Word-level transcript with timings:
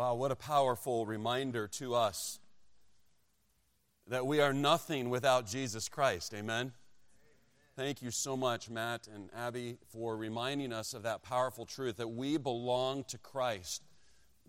Wow, 0.00 0.14
what 0.14 0.30
a 0.30 0.34
powerful 0.34 1.04
reminder 1.04 1.68
to 1.72 1.94
us 1.94 2.38
that 4.06 4.26
we 4.26 4.40
are 4.40 4.54
nothing 4.54 5.10
without 5.10 5.46
Jesus 5.46 5.90
Christ. 5.90 6.32
Amen. 6.32 6.72
Thank 7.76 8.00
you 8.00 8.10
so 8.10 8.34
much, 8.34 8.70
Matt 8.70 9.08
and 9.14 9.28
Abby, 9.36 9.76
for 9.92 10.16
reminding 10.16 10.72
us 10.72 10.94
of 10.94 11.02
that 11.02 11.22
powerful 11.22 11.66
truth 11.66 11.98
that 11.98 12.08
we 12.08 12.38
belong 12.38 13.04
to 13.08 13.18
Christ 13.18 13.82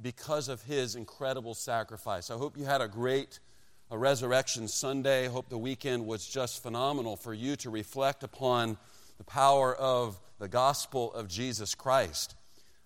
because 0.01 0.47
of 0.47 0.61
his 0.61 0.95
incredible 0.95 1.53
sacrifice. 1.53 2.31
I 2.31 2.35
hope 2.35 2.57
you 2.57 2.63
had 2.63 2.79
a 2.79 2.87
great 2.87 3.41
a 3.89 3.97
Resurrection 3.97 4.69
Sunday. 4.69 5.25
I 5.25 5.29
hope 5.29 5.49
the 5.49 5.57
weekend 5.57 6.05
was 6.07 6.25
just 6.25 6.63
phenomenal 6.63 7.17
for 7.17 7.33
you 7.33 7.57
to 7.57 7.69
reflect 7.69 8.23
upon 8.23 8.77
the 9.17 9.25
power 9.25 9.75
of 9.75 10.17
the 10.39 10.47
gospel 10.47 11.11
of 11.11 11.27
Jesus 11.27 11.75
Christ. 11.75 12.35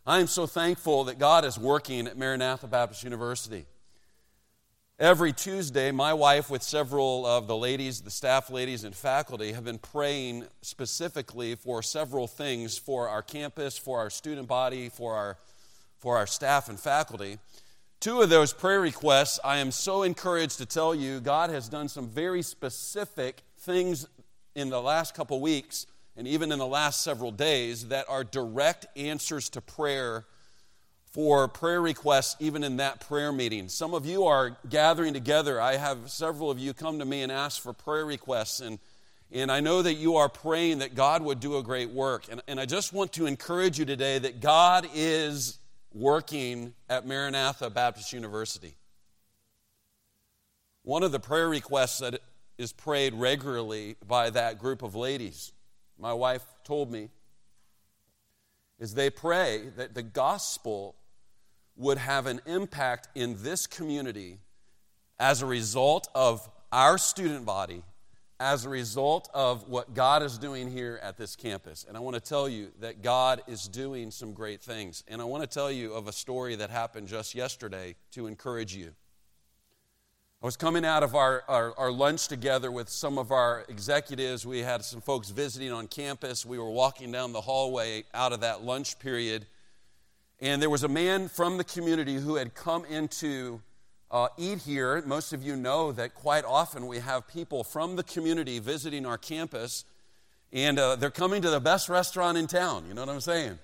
I 0.07 0.19
am 0.19 0.27
so 0.27 0.45
thankful 0.45 1.05
that 1.05 1.17
God 1.17 1.45
is 1.45 1.57
working 1.57 2.05
at 2.05 2.15
Maranatha 2.15 2.67
Baptist 2.67 3.03
University. 3.03 3.65
Every 4.99 5.33
Tuesday, 5.33 5.89
my 5.89 6.13
wife, 6.13 6.47
with 6.47 6.61
several 6.61 7.25
of 7.25 7.47
the 7.47 7.57
ladies, 7.57 8.01
the 8.01 8.11
staff 8.11 8.51
ladies, 8.51 8.83
and 8.83 8.95
faculty, 8.95 9.53
have 9.53 9.63
been 9.63 9.79
praying 9.79 10.45
specifically 10.61 11.55
for 11.55 11.81
several 11.81 12.27
things 12.27 12.77
for 12.77 13.09
our 13.09 13.23
campus, 13.23 13.79
for 13.79 13.97
our 13.97 14.11
student 14.11 14.47
body, 14.47 14.89
for 14.89 15.15
our, 15.15 15.37
for 15.97 16.17
our 16.17 16.27
staff 16.27 16.69
and 16.69 16.79
faculty. 16.79 17.39
Two 17.99 18.21
of 18.21 18.29
those 18.29 18.53
prayer 18.53 18.81
requests, 18.81 19.39
I 19.43 19.57
am 19.57 19.71
so 19.71 20.03
encouraged 20.03 20.59
to 20.59 20.67
tell 20.67 20.93
you, 20.93 21.19
God 21.19 21.49
has 21.49 21.67
done 21.67 21.87
some 21.87 22.09
very 22.09 22.43
specific 22.43 23.41
things 23.57 24.07
in 24.53 24.69
the 24.69 24.83
last 24.83 25.15
couple 25.15 25.41
weeks 25.41 25.87
and 26.17 26.27
even 26.27 26.51
in 26.51 26.59
the 26.59 26.65
last 26.65 27.01
several 27.01 27.31
days 27.31 27.87
that 27.89 28.05
are 28.09 28.23
direct 28.23 28.85
answers 28.95 29.49
to 29.49 29.61
prayer 29.61 30.25
for 31.15 31.47
prayer 31.47 31.81
requests, 31.81 32.35
even 32.41 32.61
in 32.61 32.77
that 32.77 32.99
prayer 32.99 33.31
meeting. 33.31 33.69
Some 33.69 33.93
of 33.93 34.05
you 34.05 34.25
are 34.25 34.57
gathering 34.69 35.13
together. 35.13 35.61
I 35.61 35.77
have 35.77 36.09
several 36.11 36.51
of 36.51 36.59
you 36.59 36.73
come 36.73 36.99
to 36.99 37.05
me 37.05 37.21
and 37.21 37.31
ask 37.31 37.61
for 37.61 37.71
prayer 37.71 38.05
requests, 38.05 38.59
and, 38.59 38.79
and 39.31 39.49
I 39.49 39.61
know 39.61 39.81
that 39.81 39.93
you 39.93 40.17
are 40.17 40.27
praying 40.27 40.79
that 40.79 40.93
God 40.93 41.21
would 41.21 41.39
do 41.39 41.57
a 41.57 41.63
great 41.63 41.89
work. 41.89 42.25
And, 42.29 42.41
and 42.49 42.59
I 42.59 42.65
just 42.65 42.91
want 42.91 43.13
to 43.13 43.27
encourage 43.27 43.79
you 43.79 43.85
today 43.85 44.19
that 44.19 44.41
God 44.41 44.89
is 44.93 45.57
working 45.93 46.73
at 46.89 47.07
Maranatha 47.07 47.69
Baptist 47.69 48.11
University. 48.11 48.75
One 50.83 51.01
of 51.01 51.13
the 51.13 51.19
prayer 51.19 51.47
requests 51.47 51.99
that 51.99 52.19
is 52.57 52.73
prayed 52.73 53.13
regularly 53.13 53.95
by 54.05 54.29
that 54.31 54.59
group 54.59 54.83
of 54.83 54.95
ladies, 54.95 55.53
my 55.97 56.13
wife 56.13 56.43
told 56.63 56.91
me, 56.91 57.09
is 58.79 58.93
they 58.93 59.09
pray 59.09 59.69
that 59.77 59.93
the 59.93 60.03
gospel 60.03 60.95
would 61.77 61.97
have 61.97 62.25
an 62.25 62.41
impact 62.45 63.07
in 63.15 63.41
this 63.41 63.67
community 63.67 64.39
as 65.19 65.41
a 65.41 65.45
result 65.45 66.07
of 66.13 66.49
our 66.71 66.97
student 66.97 67.45
body, 67.45 67.83
as 68.39 68.65
a 68.65 68.69
result 68.69 69.29
of 69.33 69.69
what 69.69 69.93
God 69.93 70.21
is 70.23 70.37
doing 70.37 70.69
here 70.69 70.99
at 71.01 71.17
this 71.17 71.37
campus. 71.37 71.85
And 71.87 71.95
I 71.95 72.01
want 72.01 72.15
to 72.15 72.19
tell 72.19 72.49
you 72.49 72.71
that 72.81 73.01
God 73.01 73.41
is 73.47 73.67
doing 73.67 74.11
some 74.11 74.33
great 74.33 74.61
things. 74.61 75.03
And 75.07 75.21
I 75.21 75.25
want 75.25 75.43
to 75.43 75.47
tell 75.47 75.71
you 75.71 75.93
of 75.93 76.07
a 76.09 76.11
story 76.11 76.55
that 76.55 76.69
happened 76.69 77.07
just 77.07 77.33
yesterday 77.33 77.95
to 78.11 78.27
encourage 78.27 78.75
you. 78.75 78.91
I 80.45 80.47
was 80.47 80.57
coming 80.57 80.85
out 80.85 81.01
of 81.01 81.15
our, 81.15 81.43
our, 81.47 81.73
our, 81.75 81.91
lunch 81.91 82.27
together 82.27 82.71
with 82.71 82.87
some 82.87 83.17
of 83.17 83.31
our 83.31 83.65
executives. 83.67 84.45
We 84.45 84.59
had 84.59 84.85
some 84.85 85.01
folks 85.01 85.31
visiting 85.31 85.71
on 85.71 85.87
campus. 85.87 86.45
We 86.45 86.59
were 86.59 86.69
walking 86.69 87.11
down 87.11 87.33
the 87.33 87.41
hallway 87.41 88.03
out 88.13 88.31
of 88.31 88.41
that 88.41 88.63
lunch 88.63 88.99
period, 88.99 89.47
and 90.39 90.61
there 90.61 90.69
was 90.69 90.83
a 90.83 90.87
man 90.87 91.29
from 91.29 91.57
the 91.57 91.63
community 91.63 92.17
who 92.17 92.35
had 92.35 92.53
come 92.53 92.85
into 92.85 93.59
uh, 94.11 94.27
eat 94.37 94.59
here. 94.59 95.01
Most 95.07 95.33
of 95.33 95.41
you 95.41 95.55
know 95.55 95.91
that 95.93 96.13
quite 96.13 96.45
often 96.45 96.85
we 96.85 96.99
have 96.99 97.27
people 97.27 97.63
from 97.63 97.95
the 97.95 98.03
community 98.03 98.59
visiting 98.59 99.03
our 99.07 99.17
campus, 99.17 99.83
and 100.53 100.77
uh, 100.77 100.95
they're 100.95 101.09
coming 101.09 101.41
to 101.41 101.49
the 101.49 101.59
best 101.59 101.89
restaurant 101.89 102.37
in 102.37 102.45
town. 102.45 102.85
You 102.87 102.93
know 102.93 103.01
what 103.01 103.09
I'm 103.09 103.19
saying? 103.19 103.57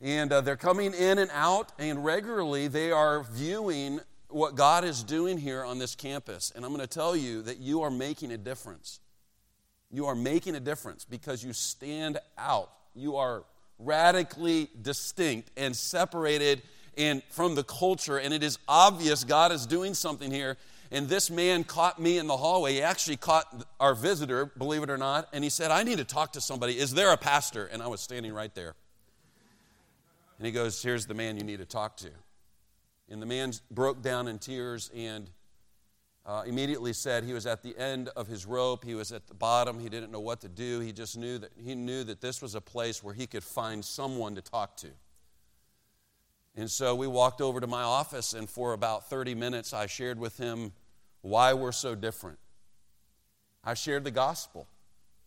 And 0.00 0.32
uh, 0.32 0.40
they're 0.40 0.56
coming 0.56 0.94
in 0.94 1.18
and 1.18 1.30
out, 1.32 1.70
and 1.78 2.04
regularly 2.04 2.66
they 2.66 2.90
are 2.90 3.22
viewing 3.22 4.00
what 4.28 4.54
God 4.54 4.84
is 4.84 5.02
doing 5.02 5.38
here 5.38 5.64
on 5.64 5.78
this 5.78 5.94
campus. 5.94 6.52
And 6.54 6.64
I'm 6.64 6.72
going 6.72 6.86
to 6.86 6.92
tell 6.92 7.16
you 7.16 7.42
that 7.42 7.58
you 7.58 7.82
are 7.82 7.90
making 7.90 8.32
a 8.32 8.38
difference. 8.38 9.00
You 9.90 10.06
are 10.06 10.14
making 10.14 10.54
a 10.54 10.60
difference 10.60 11.04
because 11.04 11.42
you 11.42 11.52
stand 11.52 12.18
out. 12.36 12.70
You 12.94 13.16
are 13.16 13.44
radically 13.78 14.68
distinct 14.82 15.50
and 15.56 15.74
separated 15.74 16.62
and 16.96 17.22
from 17.30 17.54
the 17.54 17.62
culture 17.62 18.18
and 18.18 18.34
it 18.34 18.42
is 18.42 18.58
obvious 18.66 19.22
god 19.22 19.52
is 19.52 19.66
doing 19.66 19.94
something 19.94 20.32
here 20.32 20.56
and 20.90 21.08
this 21.08 21.30
man 21.30 21.62
caught 21.62 22.00
me 22.00 22.18
in 22.18 22.26
the 22.26 22.36
hallway 22.36 22.72
he 22.72 22.82
actually 22.82 23.16
caught 23.16 23.64
our 23.78 23.94
visitor 23.94 24.46
believe 24.46 24.82
it 24.82 24.90
or 24.90 24.96
not 24.96 25.28
and 25.32 25.44
he 25.44 25.50
said 25.50 25.70
i 25.70 25.84
need 25.84 25.98
to 25.98 26.04
talk 26.04 26.32
to 26.32 26.40
somebody 26.40 26.76
is 26.76 26.92
there 26.92 27.12
a 27.12 27.16
pastor 27.16 27.66
and 27.66 27.80
i 27.80 27.86
was 27.86 28.00
standing 28.00 28.32
right 28.32 28.52
there 28.56 28.74
and 30.38 30.46
he 30.46 30.50
goes 30.50 30.82
here's 30.82 31.06
the 31.06 31.14
man 31.14 31.36
you 31.36 31.44
need 31.44 31.60
to 31.60 31.64
talk 31.64 31.96
to 31.96 32.10
and 33.10 33.22
the 33.22 33.26
man 33.26 33.52
broke 33.70 34.02
down 34.02 34.28
in 34.28 34.38
tears 34.38 34.90
and 34.94 35.30
uh, 36.26 36.42
immediately 36.46 36.92
said 36.92 37.24
he 37.24 37.32
was 37.32 37.46
at 37.46 37.62
the 37.62 37.76
end 37.78 38.10
of 38.14 38.26
his 38.26 38.44
rope. 38.44 38.84
He 38.84 38.94
was 38.94 39.12
at 39.12 39.26
the 39.26 39.34
bottom. 39.34 39.80
He 39.80 39.88
didn't 39.88 40.12
know 40.12 40.20
what 40.20 40.42
to 40.42 40.48
do. 40.48 40.80
He 40.80 40.92
just 40.92 41.16
knew 41.16 41.38
that 41.38 41.52
he 41.56 41.74
knew 41.74 42.04
that 42.04 42.20
this 42.20 42.42
was 42.42 42.54
a 42.54 42.60
place 42.60 43.02
where 43.02 43.14
he 43.14 43.26
could 43.26 43.42
find 43.42 43.82
someone 43.84 44.34
to 44.34 44.42
talk 44.42 44.76
to. 44.78 44.88
And 46.54 46.70
so 46.70 46.94
we 46.94 47.06
walked 47.06 47.40
over 47.40 47.60
to 47.60 47.66
my 47.66 47.82
office, 47.82 48.34
and 48.34 48.50
for 48.50 48.72
about 48.72 49.08
30 49.08 49.34
minutes, 49.36 49.72
I 49.72 49.86
shared 49.86 50.18
with 50.18 50.36
him 50.38 50.72
why 51.22 51.54
we're 51.54 51.72
so 51.72 51.94
different. 51.94 52.38
I 53.62 53.74
shared 53.74 54.04
the 54.04 54.10
gospel. 54.10 54.66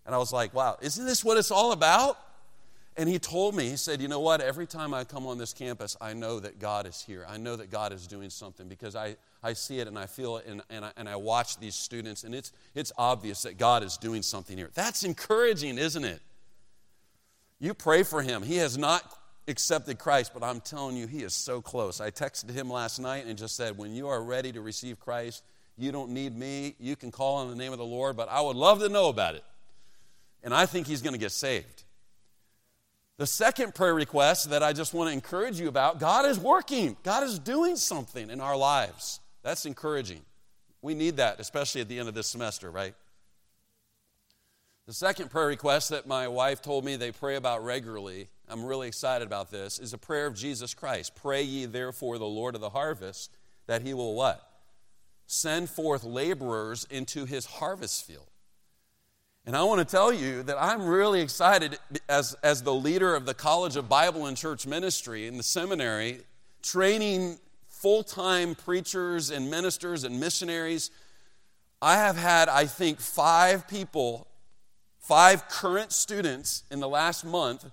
And 0.05 0.13
I 0.13 0.17
was 0.17 0.33
like, 0.33 0.53
wow, 0.53 0.77
isn't 0.81 1.05
this 1.05 1.23
what 1.23 1.37
it's 1.37 1.51
all 1.51 1.71
about? 1.71 2.17
And 2.97 3.07
he 3.07 3.19
told 3.19 3.55
me, 3.55 3.69
he 3.69 3.77
said, 3.77 4.01
You 4.01 4.07
know 4.07 4.19
what? 4.19 4.41
Every 4.41 4.67
time 4.67 4.93
I 4.93 5.03
come 5.03 5.25
on 5.25 5.37
this 5.37 5.53
campus, 5.53 5.95
I 6.01 6.13
know 6.13 6.39
that 6.39 6.59
God 6.59 6.85
is 6.85 7.01
here. 7.01 7.25
I 7.27 7.37
know 7.37 7.55
that 7.55 7.71
God 7.71 7.93
is 7.93 8.05
doing 8.05 8.29
something 8.29 8.67
because 8.67 8.95
I, 8.95 9.15
I 9.41 9.53
see 9.53 9.79
it 9.79 9.87
and 9.87 9.97
I 9.97 10.07
feel 10.07 10.37
it 10.37 10.45
and, 10.45 10.61
and, 10.69 10.83
I, 10.83 10.91
and 10.97 11.07
I 11.07 11.15
watch 11.15 11.57
these 11.57 11.75
students, 11.75 12.23
and 12.23 12.35
it's, 12.35 12.51
it's 12.75 12.91
obvious 12.97 13.43
that 13.43 13.57
God 13.57 13.83
is 13.83 13.97
doing 13.97 14.21
something 14.21 14.57
here. 14.57 14.69
That's 14.73 15.03
encouraging, 15.03 15.77
isn't 15.77 16.03
it? 16.03 16.21
You 17.59 17.73
pray 17.73 18.03
for 18.03 18.21
him. 18.21 18.43
He 18.43 18.57
has 18.57 18.77
not 18.77 19.03
accepted 19.47 19.97
Christ, 19.97 20.31
but 20.33 20.43
I'm 20.43 20.59
telling 20.59 20.97
you, 20.97 21.07
he 21.07 21.23
is 21.23 21.33
so 21.33 21.61
close. 21.61 22.01
I 22.01 22.11
texted 22.11 22.51
him 22.51 22.69
last 22.69 22.99
night 22.99 23.25
and 23.25 23.37
just 23.37 23.55
said, 23.55 23.77
When 23.77 23.95
you 23.95 24.09
are 24.09 24.21
ready 24.21 24.51
to 24.51 24.61
receive 24.61 24.99
Christ, 24.99 25.43
you 25.77 25.91
don't 25.91 26.09
need 26.11 26.35
me. 26.35 26.75
You 26.79 26.95
can 26.97 27.11
call 27.11 27.37
on 27.37 27.49
the 27.49 27.55
name 27.55 27.71
of 27.71 27.77
the 27.77 27.85
Lord, 27.85 28.17
but 28.17 28.27
I 28.29 28.41
would 28.41 28.57
love 28.57 28.79
to 28.81 28.89
know 28.89 29.07
about 29.07 29.35
it. 29.35 29.43
And 30.43 30.53
I 30.53 30.65
think 30.65 30.87
he's 30.87 31.01
going 31.01 31.13
to 31.13 31.19
get 31.19 31.31
saved. 31.31 31.83
The 33.17 33.27
second 33.27 33.75
prayer 33.75 33.93
request 33.93 34.49
that 34.49 34.63
I 34.63 34.73
just 34.73 34.93
want 34.93 35.09
to 35.09 35.13
encourage 35.13 35.59
you 35.59 35.67
about 35.67 35.99
God 35.99 36.25
is 36.25 36.39
working, 36.39 36.97
God 37.03 37.23
is 37.23 37.37
doing 37.37 37.75
something 37.75 38.29
in 38.29 38.41
our 38.41 38.57
lives. 38.57 39.19
That's 39.43 39.65
encouraging. 39.65 40.21
We 40.81 40.95
need 40.95 41.17
that, 41.17 41.39
especially 41.39 41.81
at 41.81 41.87
the 41.87 41.99
end 41.99 42.09
of 42.09 42.15
this 42.15 42.27
semester, 42.27 42.71
right? 42.71 42.95
The 44.87 44.93
second 44.93 45.29
prayer 45.29 45.47
request 45.47 45.89
that 45.89 46.07
my 46.07 46.27
wife 46.27 46.61
told 46.61 46.83
me 46.83 46.95
they 46.95 47.11
pray 47.11 47.35
about 47.35 47.63
regularly, 47.63 48.29
I'm 48.49 48.65
really 48.65 48.87
excited 48.87 49.25
about 49.25 49.51
this, 49.51 49.77
is 49.77 49.93
a 49.93 49.97
prayer 49.97 50.25
of 50.25 50.35
Jesus 50.35 50.73
Christ. 50.73 51.15
Pray 51.15 51.43
ye 51.43 51.65
therefore 51.65 52.17
the 52.17 52.25
Lord 52.25 52.55
of 52.55 52.61
the 52.61 52.71
harvest 52.71 53.31
that 53.67 53.83
he 53.83 53.93
will 53.93 54.15
what? 54.15 54.41
Send 55.27 55.69
forth 55.69 56.03
laborers 56.03 56.85
into 56.89 57.25
his 57.25 57.45
harvest 57.45 58.05
field. 58.05 58.30
And 59.45 59.55
I 59.55 59.63
want 59.63 59.79
to 59.79 59.85
tell 59.85 60.13
you 60.13 60.43
that 60.43 60.61
I'm 60.61 60.85
really 60.85 61.19
excited 61.19 61.79
as, 62.07 62.35
as 62.43 62.61
the 62.61 62.73
leader 62.73 63.15
of 63.15 63.25
the 63.25 63.33
College 63.33 63.75
of 63.75 63.89
Bible 63.89 64.27
and 64.27 64.37
Church 64.37 64.67
Ministry 64.67 65.25
in 65.25 65.37
the 65.37 65.43
seminary, 65.43 66.21
training 66.61 67.39
full 67.67 68.03
time 68.03 68.53
preachers 68.53 69.31
and 69.31 69.49
ministers 69.49 70.03
and 70.03 70.19
missionaries. 70.19 70.91
I 71.81 71.95
have 71.95 72.17
had, 72.17 72.49
I 72.49 72.67
think, 72.67 72.99
five 72.99 73.67
people, 73.67 74.27
five 74.99 75.47
current 75.49 75.91
students 75.91 76.63
in 76.69 76.79
the 76.79 76.87
last 76.87 77.25
month 77.25 77.65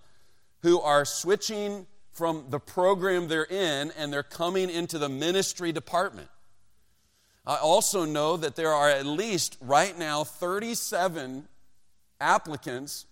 who 0.62 0.80
are 0.80 1.04
switching 1.04 1.86
from 2.14 2.46
the 2.48 2.58
program 2.58 3.28
they're 3.28 3.44
in 3.44 3.92
and 3.98 4.10
they're 4.10 4.22
coming 4.22 4.70
into 4.70 4.96
the 4.96 5.10
ministry 5.10 5.70
department. 5.72 6.30
I 7.46 7.56
also 7.56 8.06
know 8.06 8.38
that 8.38 8.56
there 8.56 8.72
are 8.72 8.88
at 8.88 9.04
least 9.04 9.58
right 9.60 9.96
now 9.98 10.24
37 10.24 11.46
applicants 12.20 13.06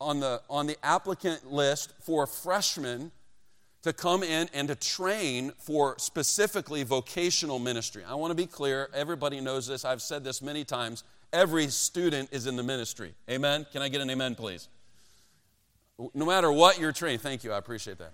on 0.00 0.20
the, 0.20 0.42
on 0.50 0.66
the 0.66 0.76
applicant 0.84 1.50
list 1.50 1.94
for 2.02 2.26
freshmen 2.26 3.10
to 3.82 3.92
come 3.92 4.22
in 4.22 4.48
and 4.54 4.68
to 4.68 4.74
train 4.74 5.52
for 5.58 5.94
specifically 5.98 6.82
vocational 6.82 7.58
ministry. 7.58 8.02
I 8.06 8.14
want 8.14 8.30
to 8.30 8.34
be 8.34 8.46
clear, 8.46 8.88
everybody 8.94 9.40
knows 9.40 9.66
this. 9.66 9.84
I've 9.84 10.02
said 10.02 10.24
this 10.24 10.40
many 10.40 10.64
times. 10.64 11.04
Every 11.32 11.68
student 11.68 12.30
is 12.32 12.46
in 12.46 12.56
the 12.56 12.62
ministry. 12.62 13.14
Amen? 13.28 13.66
Can 13.72 13.82
I 13.82 13.88
get 13.88 14.00
an 14.00 14.08
amen, 14.08 14.36
please? 14.36 14.68
No 16.14 16.24
matter 16.24 16.50
what 16.50 16.80
you're 16.80 16.92
trained, 16.92 17.20
thank 17.20 17.44
you, 17.44 17.52
I 17.52 17.58
appreciate 17.58 17.98
that. 17.98 18.12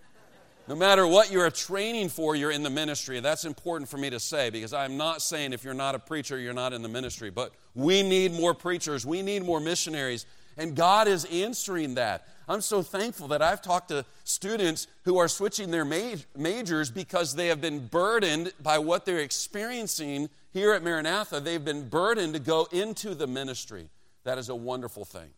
No 0.69 0.75
matter 0.77 1.07
what 1.07 1.33
you're 1.33 1.51
training 1.51 2.11
for, 2.11 2.37
you're 2.37 2.51
in 2.51 2.63
the 2.63 2.71
ministry. 2.71 3.19
That's 3.21 3.45
important 3.45 3.89
for 3.89 3.97
me 3.97 4.11
to 4.11 4.21
say 4.21 4.51
because 4.51 4.73
I'm 4.73 4.97
not 4.97 5.23
saying 5.23 5.53
if 5.53 5.65
you're 5.65 5.75
not 5.75 5.95
a 5.95 5.99
preacher, 5.99 6.39
you're 6.39 6.53
not 6.53 6.73
in 6.73 6.83
the 6.83 6.89
ministry. 6.89 7.31
But 7.31 7.53
we 7.75 8.03
need 8.03 8.33
more 8.33 8.55
preachers, 8.55 9.07
we 9.07 9.23
need 9.23 9.45
more 9.45 9.61
missionaries, 9.61 10.27
and 10.57 10.75
God 10.75 11.09
is 11.09 11.25
answering 11.27 11.95
that. 11.95 12.27
I'm 12.49 12.61
so 12.61 12.83
thankful 12.83 13.29
that 13.29 13.43
I've 13.43 13.63
talked 13.63 13.91
to 13.91 14.05
students 14.25 14.89
who 15.05 15.19
are 15.19 15.29
switching 15.29 15.71
their 15.71 15.85
majors 15.85 16.91
because 16.91 17.37
they 17.37 17.47
have 17.47 17.61
been 17.61 17.87
burdened 17.87 18.53
by 18.61 18.79
what 18.79 19.05
they're 19.05 19.21
experiencing 19.21 20.29
here 20.53 20.73
at 20.73 20.83
Maranatha. 20.83 21.39
They've 21.39 21.65
been 21.65 21.89
burdened 21.89 22.35
to 22.35 22.41
go 22.41 22.67
into 22.73 23.15
the 23.15 23.29
ministry. 23.29 23.89
That 24.25 24.37
is 24.37 24.49
a 24.49 24.57
wonderful 24.57 25.05
thing. 25.05 25.31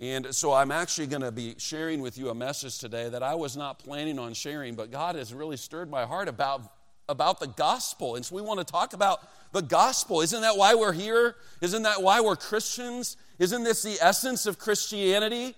And 0.00 0.34
so 0.34 0.52
I'm 0.52 0.70
actually 0.70 1.06
going 1.06 1.22
to 1.22 1.32
be 1.32 1.54
sharing 1.58 2.00
with 2.02 2.18
you 2.18 2.30
a 2.30 2.34
message 2.34 2.78
today 2.78 3.08
that 3.08 3.22
I 3.22 3.34
was 3.34 3.56
not 3.56 3.78
planning 3.78 4.18
on 4.18 4.34
sharing, 4.34 4.74
but 4.74 4.90
God 4.90 5.14
has 5.14 5.32
really 5.32 5.56
stirred 5.56 5.90
my 5.90 6.04
heart 6.06 6.28
about, 6.28 6.62
about 7.08 7.40
the 7.40 7.46
gospel. 7.46 8.16
And 8.16 8.24
so 8.24 8.36
we 8.36 8.42
want 8.42 8.58
to 8.58 8.70
talk 8.70 8.92
about 8.92 9.20
the 9.52 9.62
gospel. 9.62 10.20
Isn't 10.20 10.42
that 10.42 10.56
why 10.56 10.74
we're 10.74 10.92
here? 10.92 11.36
Isn't 11.60 11.82
that 11.82 12.02
why 12.02 12.20
we're 12.20 12.36
Christians? 12.36 13.16
Isn't 13.38 13.64
this 13.64 13.82
the 13.82 13.98
essence 14.00 14.46
of 14.46 14.58
Christianity? 14.58 15.54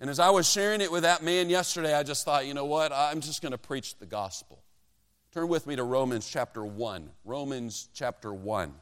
And 0.00 0.10
as 0.10 0.18
I 0.18 0.30
was 0.30 0.50
sharing 0.50 0.80
it 0.80 0.90
with 0.90 1.04
that 1.04 1.22
man 1.22 1.48
yesterday, 1.48 1.94
I 1.94 2.02
just 2.02 2.24
thought, 2.24 2.46
you 2.46 2.54
know 2.54 2.64
what? 2.64 2.92
I'm 2.92 3.20
just 3.20 3.40
going 3.40 3.52
to 3.52 3.58
preach 3.58 3.98
the 3.98 4.06
gospel. 4.06 4.62
Turn 5.32 5.48
with 5.48 5.66
me 5.66 5.76
to 5.76 5.84
Romans 5.84 6.28
chapter 6.28 6.64
1. 6.64 7.08
Romans 7.24 7.88
chapter 7.94 8.34
1. 8.34 8.74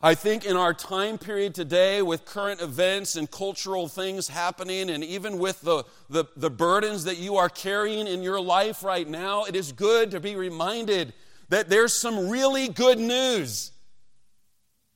I 0.00 0.14
think 0.14 0.44
in 0.44 0.56
our 0.56 0.72
time 0.72 1.18
period 1.18 1.56
today, 1.56 2.02
with 2.02 2.24
current 2.24 2.60
events 2.60 3.16
and 3.16 3.28
cultural 3.28 3.88
things 3.88 4.28
happening, 4.28 4.90
and 4.90 5.02
even 5.02 5.38
with 5.38 5.60
the, 5.62 5.82
the, 6.08 6.24
the, 6.36 6.50
burdens 6.50 7.02
that 7.04 7.18
you 7.18 7.34
are 7.34 7.48
carrying 7.48 8.06
in 8.06 8.22
your 8.22 8.40
life 8.40 8.84
right 8.84 9.08
now, 9.08 9.42
it 9.42 9.56
is 9.56 9.72
good 9.72 10.12
to 10.12 10.20
be 10.20 10.36
reminded 10.36 11.14
that 11.48 11.68
there's 11.68 11.92
some 11.92 12.28
really 12.28 12.68
good 12.68 13.00
news. 13.00 13.72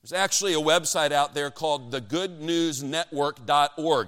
There's 0.01 0.13
actually 0.13 0.53
a 0.53 0.61
website 0.61 1.11
out 1.11 1.33
there 1.33 1.51
called 1.51 1.91
thegoodnewsnetwork.org. 1.91 4.07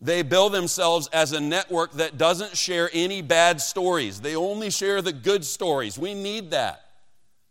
They 0.00 0.22
bill 0.22 0.48
themselves 0.50 1.08
as 1.10 1.32
a 1.32 1.40
network 1.40 1.92
that 1.92 2.18
doesn't 2.18 2.54
share 2.54 2.90
any 2.92 3.22
bad 3.22 3.62
stories, 3.62 4.20
they 4.20 4.36
only 4.36 4.68
share 4.68 5.00
the 5.00 5.14
good 5.14 5.46
stories. 5.46 5.98
We 5.98 6.12
need 6.12 6.50
that. 6.50 6.87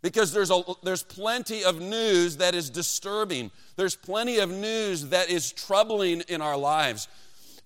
Because 0.00 0.32
there's, 0.32 0.50
a, 0.50 0.62
there's 0.82 1.02
plenty 1.02 1.64
of 1.64 1.80
news 1.80 2.36
that 2.36 2.54
is 2.54 2.70
disturbing. 2.70 3.50
There's 3.76 3.96
plenty 3.96 4.38
of 4.38 4.50
news 4.50 5.08
that 5.08 5.28
is 5.28 5.50
troubling 5.52 6.20
in 6.28 6.40
our 6.40 6.56
lives. 6.56 7.08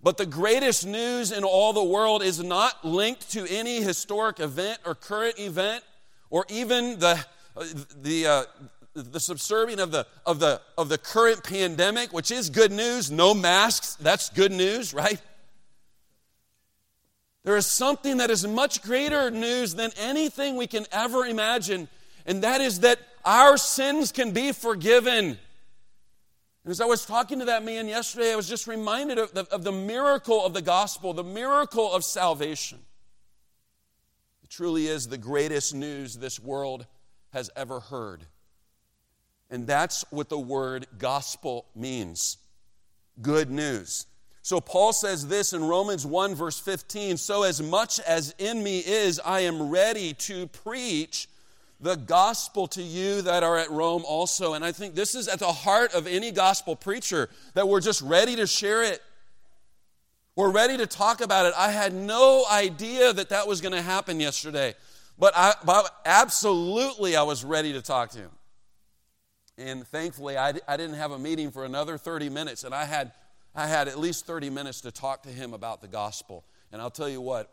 But 0.02 0.16
the 0.16 0.26
greatest 0.26 0.86
news 0.86 1.30
in 1.30 1.44
all 1.44 1.72
the 1.72 1.84
world 1.84 2.22
is 2.22 2.42
not 2.42 2.84
linked 2.84 3.30
to 3.32 3.46
any 3.48 3.82
historic 3.82 4.40
event 4.40 4.80
or 4.84 4.94
current 4.94 5.38
event 5.38 5.84
or 6.30 6.46
even 6.48 6.98
the, 6.98 7.24
the, 8.00 8.26
uh, 8.26 8.44
the 8.94 9.20
subservient 9.20 9.80
of 9.80 9.92
the, 9.92 10.06
of, 10.26 10.40
the, 10.40 10.60
of 10.76 10.88
the 10.88 10.98
current 10.98 11.44
pandemic, 11.44 12.12
which 12.12 12.30
is 12.30 12.50
good 12.50 12.72
news. 12.72 13.10
No 13.10 13.34
masks, 13.34 13.94
that's 13.96 14.30
good 14.30 14.50
news, 14.50 14.92
right? 14.92 15.20
There 17.44 17.56
is 17.56 17.66
something 17.66 18.16
that 18.16 18.30
is 18.30 18.46
much 18.46 18.82
greater 18.82 19.30
news 19.30 19.74
than 19.74 19.90
anything 19.98 20.56
we 20.56 20.66
can 20.66 20.86
ever 20.90 21.26
imagine 21.26 21.88
and 22.26 22.42
that 22.42 22.60
is 22.60 22.80
that 22.80 22.98
our 23.24 23.56
sins 23.56 24.12
can 24.12 24.32
be 24.32 24.52
forgiven. 24.52 25.38
And 26.64 26.70
as 26.70 26.80
I 26.80 26.86
was 26.86 27.04
talking 27.04 27.40
to 27.40 27.46
that 27.46 27.64
man 27.64 27.88
yesterday, 27.88 28.32
I 28.32 28.36
was 28.36 28.48
just 28.48 28.66
reminded 28.66 29.18
of 29.18 29.32
the, 29.32 29.46
of 29.52 29.64
the 29.64 29.72
miracle 29.72 30.44
of 30.44 30.54
the 30.54 30.62
gospel, 30.62 31.12
the 31.12 31.24
miracle 31.24 31.92
of 31.92 32.04
salvation. 32.04 32.78
It 34.44 34.50
truly 34.50 34.86
is 34.86 35.08
the 35.08 35.18
greatest 35.18 35.74
news 35.74 36.16
this 36.16 36.38
world 36.38 36.86
has 37.32 37.50
ever 37.56 37.80
heard. 37.80 38.24
And 39.50 39.66
that's 39.66 40.04
what 40.10 40.28
the 40.28 40.38
word 40.38 40.86
gospel 40.98 41.66
means 41.74 42.38
good 43.20 43.50
news. 43.50 44.06
So 44.42 44.60
Paul 44.60 44.92
says 44.92 45.28
this 45.28 45.52
in 45.52 45.62
Romans 45.62 46.06
1, 46.06 46.34
verse 46.34 46.58
15 46.58 47.16
So 47.16 47.42
as 47.42 47.62
much 47.62 48.00
as 48.00 48.34
in 48.38 48.62
me 48.62 48.78
is, 48.78 49.20
I 49.24 49.40
am 49.40 49.68
ready 49.68 50.14
to 50.14 50.46
preach 50.48 51.28
the 51.82 51.96
gospel 51.96 52.68
to 52.68 52.82
you 52.82 53.22
that 53.22 53.42
are 53.42 53.58
at 53.58 53.68
Rome 53.70 54.04
also. 54.06 54.54
And 54.54 54.64
I 54.64 54.70
think 54.70 54.94
this 54.94 55.16
is 55.16 55.26
at 55.26 55.40
the 55.40 55.52
heart 55.52 55.92
of 55.92 56.06
any 56.06 56.30
gospel 56.30 56.76
preacher 56.76 57.28
that 57.54 57.68
we're 57.68 57.80
just 57.80 58.00
ready 58.02 58.36
to 58.36 58.46
share 58.46 58.84
it. 58.84 59.02
We're 60.36 60.52
ready 60.52 60.78
to 60.78 60.86
talk 60.86 61.20
about 61.20 61.44
it. 61.44 61.52
I 61.56 61.72
had 61.72 61.92
no 61.92 62.44
idea 62.50 63.12
that 63.12 63.30
that 63.30 63.48
was 63.48 63.60
going 63.60 63.74
to 63.74 63.82
happen 63.82 64.20
yesterday, 64.20 64.74
but, 65.18 65.34
I, 65.36 65.54
but 65.66 65.90
absolutely 66.06 67.16
I 67.16 67.24
was 67.24 67.44
ready 67.44 67.72
to 67.74 67.82
talk 67.82 68.10
to 68.10 68.18
him. 68.18 68.30
And 69.58 69.86
thankfully, 69.86 70.38
I, 70.38 70.54
I 70.66 70.76
didn't 70.76 70.94
have 70.94 71.10
a 71.10 71.18
meeting 71.18 71.50
for 71.50 71.64
another 71.64 71.98
30 71.98 72.30
minutes, 72.30 72.64
and 72.64 72.74
I 72.74 72.84
had, 72.84 73.12
I 73.54 73.66
had 73.66 73.88
at 73.88 73.98
least 73.98 74.24
30 74.24 74.48
minutes 74.50 74.80
to 74.82 74.92
talk 74.92 75.24
to 75.24 75.28
him 75.28 75.52
about 75.52 75.82
the 75.82 75.88
gospel. 75.88 76.44
And 76.70 76.80
I'll 76.80 76.90
tell 76.90 77.08
you 77.08 77.20
what, 77.20 77.50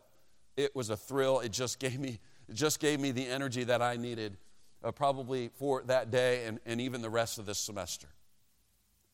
it 0.56 0.74
was 0.74 0.88
a 0.88 0.96
thrill. 0.96 1.40
It 1.40 1.52
just 1.52 1.78
gave 1.80 1.98
me 1.98 2.20
it 2.50 2.56
just 2.56 2.80
gave 2.80 2.98
me 2.98 3.12
the 3.12 3.28
energy 3.28 3.62
that 3.62 3.80
I 3.80 3.96
needed 3.96 4.36
uh, 4.82 4.90
probably 4.90 5.50
for 5.54 5.82
that 5.86 6.10
day 6.10 6.46
and, 6.46 6.58
and 6.66 6.80
even 6.80 7.00
the 7.00 7.10
rest 7.10 7.38
of 7.38 7.46
this 7.46 7.58
semester. 7.58 8.08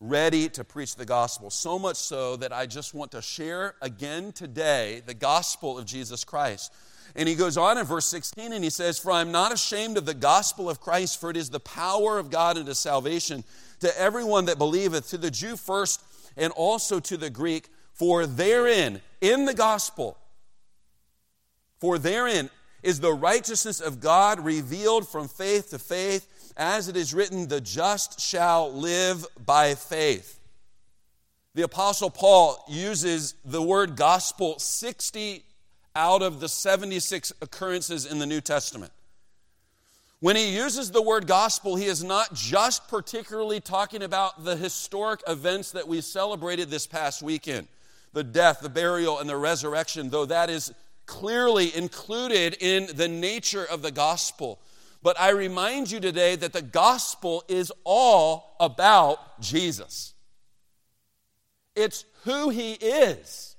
Ready 0.00 0.48
to 0.48 0.64
preach 0.64 0.96
the 0.96 1.04
gospel. 1.04 1.50
So 1.50 1.78
much 1.78 1.96
so 1.96 2.36
that 2.36 2.50
I 2.50 2.64
just 2.64 2.94
want 2.94 3.12
to 3.12 3.20
share 3.20 3.74
again 3.82 4.32
today 4.32 5.02
the 5.04 5.12
gospel 5.12 5.78
of 5.78 5.84
Jesus 5.84 6.24
Christ. 6.24 6.72
And 7.14 7.28
he 7.28 7.34
goes 7.34 7.58
on 7.58 7.76
in 7.76 7.84
verse 7.84 8.06
16 8.06 8.54
and 8.54 8.64
he 8.64 8.70
says, 8.70 8.98
For 8.98 9.10
I 9.10 9.20
am 9.20 9.32
not 9.32 9.52
ashamed 9.52 9.98
of 9.98 10.06
the 10.06 10.14
gospel 10.14 10.70
of 10.70 10.80
Christ, 10.80 11.20
for 11.20 11.30
it 11.30 11.36
is 11.36 11.50
the 11.50 11.60
power 11.60 12.18
of 12.18 12.30
God 12.30 12.56
unto 12.56 12.72
salvation 12.72 13.44
to 13.80 14.00
everyone 14.00 14.46
that 14.46 14.56
believeth, 14.56 15.10
to 15.10 15.18
the 15.18 15.30
Jew 15.30 15.56
first 15.56 16.02
and 16.38 16.52
also 16.54 17.00
to 17.00 17.18
the 17.18 17.30
Greek. 17.30 17.68
For 17.92 18.26
therein, 18.26 19.00
in 19.20 19.46
the 19.46 19.54
gospel, 19.54 20.18
for 21.78 21.98
therein 21.98 22.50
is 22.86 23.00
the 23.00 23.12
righteousness 23.12 23.80
of 23.80 23.98
God 23.98 24.38
revealed 24.38 25.08
from 25.08 25.26
faith 25.26 25.70
to 25.70 25.78
faith, 25.78 26.52
as 26.56 26.86
it 26.86 26.96
is 26.96 27.12
written, 27.12 27.48
the 27.48 27.60
just 27.60 28.20
shall 28.20 28.72
live 28.72 29.26
by 29.44 29.74
faith. 29.74 30.38
The 31.56 31.62
Apostle 31.62 32.10
Paul 32.10 32.64
uses 32.68 33.34
the 33.44 33.60
word 33.60 33.96
gospel 33.96 34.60
60 34.60 35.42
out 35.96 36.22
of 36.22 36.38
the 36.38 36.48
76 36.48 37.32
occurrences 37.42 38.06
in 38.06 38.20
the 38.20 38.26
New 38.26 38.40
Testament. 38.40 38.92
When 40.20 40.36
he 40.36 40.54
uses 40.54 40.92
the 40.92 41.02
word 41.02 41.26
gospel, 41.26 41.74
he 41.74 41.86
is 41.86 42.04
not 42.04 42.34
just 42.34 42.86
particularly 42.86 43.58
talking 43.58 44.02
about 44.02 44.44
the 44.44 44.54
historic 44.54 45.22
events 45.26 45.72
that 45.72 45.88
we 45.88 46.00
celebrated 46.02 46.70
this 46.70 46.86
past 46.86 47.20
weekend 47.20 47.66
the 48.12 48.22
death, 48.24 48.60
the 48.60 48.70
burial, 48.70 49.18
and 49.18 49.28
the 49.28 49.36
resurrection, 49.36 50.08
though 50.08 50.24
that 50.24 50.48
is 50.48 50.72
clearly 51.06 51.74
included 51.74 52.56
in 52.60 52.88
the 52.94 53.08
nature 53.08 53.64
of 53.64 53.82
the 53.82 53.90
gospel. 53.90 54.60
But 55.02 55.18
I 55.20 55.30
remind 55.30 55.90
you 55.90 56.00
today 56.00 56.36
that 56.36 56.52
the 56.52 56.62
gospel 56.62 57.44
is 57.48 57.72
all 57.84 58.56
about 58.58 59.40
Jesus. 59.40 60.14
It's 61.74 62.04
who 62.24 62.48
he 62.48 62.72
is. 62.72 63.56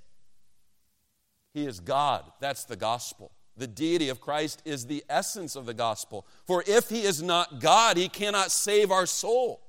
He 1.54 1.66
is 1.66 1.80
God. 1.80 2.24
That's 2.40 2.66
the 2.66 2.76
gospel. 2.76 3.32
The 3.56 3.68
deity 3.68 4.10
of 4.10 4.22
Christ 4.22 4.62
is 4.66 4.86
the 4.86 5.04
essence 5.10 5.56
of 5.56 5.66
the 5.66 5.74
gospel. 5.74 6.28
For 6.46 6.64
if 6.68 6.90
he 6.90 7.02
is 7.02 7.24
not 7.24 7.60
God, 7.60 7.98
he 7.98 8.10
cannot 8.10 8.52
save 8.52 8.92
our 8.92 9.06
soul. 9.06 9.62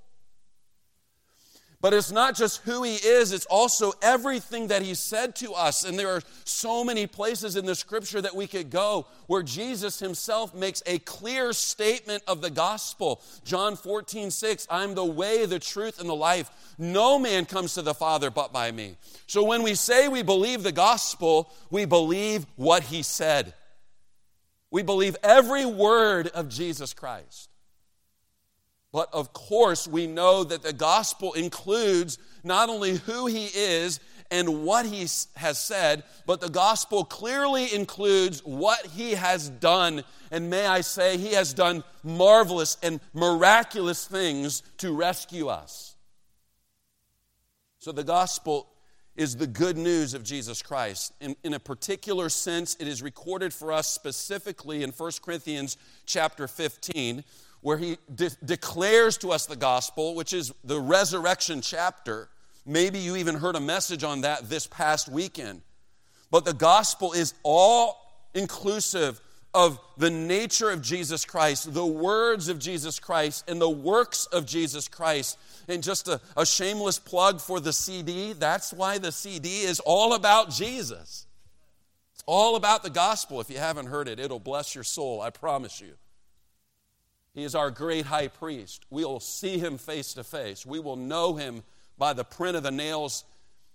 But 1.81 1.95
it's 1.95 2.11
not 2.11 2.35
just 2.35 2.63
who 2.63 2.83
he 2.83 2.97
is, 2.97 3.33
it's 3.33 3.47
also 3.47 3.93
everything 4.03 4.67
that 4.69 4.83
he 4.83 4.95
said 4.95 5.37
to 5.37 5.53
us. 5.53 5.85
And 5.85 5.97
there 5.97 6.11
are 6.11 6.23
so 6.43 6.83
many 6.83 7.07
places 7.07 7.55
in 7.55 7.67
the 7.67 7.77
scripture 7.77 8.21
that 8.21 8.35
we 8.35 8.49
could 8.49 8.69
go 8.69 9.07
where 9.29 9.45
Jesus 9.45 10.01
himself 10.01 10.53
makes 10.55 10.83
a 10.87 10.99
clear 10.99 11.53
statement 11.53 12.25
of 12.27 12.41
the 12.41 12.51
gospel. 12.51 13.23
John 13.45 13.77
14, 13.77 14.33
6, 14.33 14.67
I'm 14.69 14.97
the 14.97 15.05
way, 15.05 15.47
the 15.47 15.61
truth, 15.61 16.01
and 16.01 16.09
the 16.09 16.17
life. 16.17 16.51
No 16.79 17.17
man 17.17 17.47
comes 17.47 17.75
to 17.75 17.83
the 17.83 17.95
Father 17.95 18.31
but 18.31 18.53
by 18.53 18.73
me. 18.73 18.97
So 19.29 19.45
when 19.45 19.63
we 19.63 19.77
say 19.77 20.09
we 20.09 20.23
believe 20.23 20.65
the 20.65 20.73
gospel, 20.73 21.49
we 21.71 21.85
believe 21.85 22.45
what 22.57 22.83
he 22.83 23.03
said. 23.05 23.55
We 24.73 24.83
believe 24.83 25.17
every 25.23 25.65
word 25.65 26.27
of 26.29 26.49
Jesus 26.49 26.93
Christ. 26.93 27.48
But 28.93 29.13
of 29.13 29.33
course, 29.33 29.87
we 29.87 30.07
know 30.07 30.45
that 30.45 30.63
the 30.63 30.73
gospel 30.73 31.35
includes 31.35 32.19
not 32.43 32.69
only 32.71 32.97
who 32.97 33.27
he 33.27 33.47
is 33.47 34.01
and 34.31 34.65
what 34.65 34.87
he 34.87 35.07
has 35.37 35.59
said, 35.59 36.05
but 36.27 36.41
the 36.41 36.49
gospel 36.49 37.05
clearly 37.05 37.73
includes 37.75 38.41
what 38.45 38.87
he 38.87 39.13
has 39.13 39.51
done. 39.51 40.05
And 40.31 40.49
may 40.49 40.67
I 40.67 40.81
say, 40.81 41.17
he 41.19 41.35
has 41.35 41.53
done 41.53 41.85
marvelous 42.03 42.79
and 42.83 43.01
miraculous 43.13 44.07
things 44.07 44.63
to 44.79 44.95
rescue 44.95 45.49
us. 45.49 45.97
So 47.79 47.93
the 47.93 48.05
gospel 48.05 48.69
is 49.17 49.37
the 49.37 49.47
good 49.47 49.77
news 49.77 50.15
of 50.15 50.23
Jesus 50.23 50.63
Christ. 50.63 51.13
In, 51.21 51.35
in 51.43 51.53
a 51.53 51.59
particular 51.59 52.29
sense, 52.29 52.77
it 52.79 52.87
is 52.87 53.03
recorded 53.03 53.53
for 53.53 53.73
us 53.73 53.89
specifically 53.89 54.83
in 54.83 54.91
1 54.91 55.11
Corinthians 55.23 55.77
chapter 56.07 56.47
15, 56.47 57.25
where 57.61 57.79
he 57.79 57.99
de- 58.15 58.31
declares 58.45 59.19
to 59.19 59.31
us 59.31 59.47
the 59.47 59.57
gospel, 59.57 60.15
which 60.15 60.33
is 60.33 60.53
the 60.65 60.81
resurrection 60.81 61.61
chapter. 61.61 62.29
Maybe 62.65 62.99
you 62.99 63.17
even 63.17 63.35
heard 63.35 63.57
a 63.57 63.61
message 63.61 64.05
on 64.05 64.23
that 64.23 64.49
this 64.49 64.67
past 64.67 65.09
weekend. 65.09 65.63
But 66.31 66.45
the 66.45 66.53
gospel 66.53 67.13
is 67.13 67.35
all 67.43 67.97
inclusive 68.35 69.21
of 69.55 69.81
the 69.97 70.11
nature 70.11 70.71
of 70.71 70.83
Jesus 70.83 71.25
Christ, 71.25 71.73
the 71.73 71.87
words 71.87 72.49
of 72.49 72.59
Jesus 72.59 73.01
Christ, 73.01 73.49
and 73.49 73.61
the 73.61 73.69
works 73.69 74.27
of 74.27 74.47
Jesus 74.47 74.89
Christ. 74.89 75.39
And 75.69 75.83
just 75.83 76.07
a, 76.09 76.21
a, 76.37 76.45
shameless 76.45 76.99
plug 76.99 77.41
for 77.41 77.61
the 77.61 77.73
CD 77.73 78.33
that's 78.33 78.73
why 78.73 78.99
the 78.99 79.13
CD 79.13 79.61
is 79.61 79.81
all 79.81 80.15
about 80.15 80.51
Jesus. 80.51 81.27
It's 82.15 82.25
all 82.27 82.57
about 82.57 82.83
the 82.83 82.91
gospel. 82.91 83.41
If 83.41 83.51
you 83.51 83.59
haven't 83.59 83.87
heard 83.87 84.09
it, 84.09 84.21
it'll 84.21 84.39
bless 84.39 84.75
your 84.75 84.85
soul, 84.85 85.21
I 85.21 85.31
promise 85.31 85.81
you. 85.81 85.95
He 87.35 87.45
is 87.45 87.55
our 87.55 87.71
great 87.71 88.07
high 88.07 88.29
priest. 88.29 88.85
We 88.91 89.05
will 89.05 89.21
see 89.21 89.59
him 89.59 89.79
face 89.79 90.15
to 90.15 90.25
face, 90.25 90.67
we 90.67 90.81
will 90.81 90.97
know 90.97 91.37
him 91.37 91.63
by 91.97 92.13
the 92.13 92.25
print 92.25 92.57
of 92.57 92.63
the 92.63 92.71
nails 92.71 93.25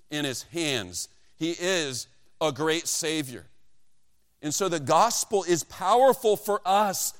in 0.10 0.26
his 0.26 0.44
hands. 0.44 1.10
He 1.36 1.52
is 1.52 2.08
a 2.40 2.52
great 2.52 2.88
Savior. 2.88 3.46
And 4.42 4.54
so 4.54 4.70
the 4.70 4.80
gospel 4.80 5.44
is 5.44 5.64
powerful 5.64 6.36
for 6.36 6.62
us. 6.66 7.14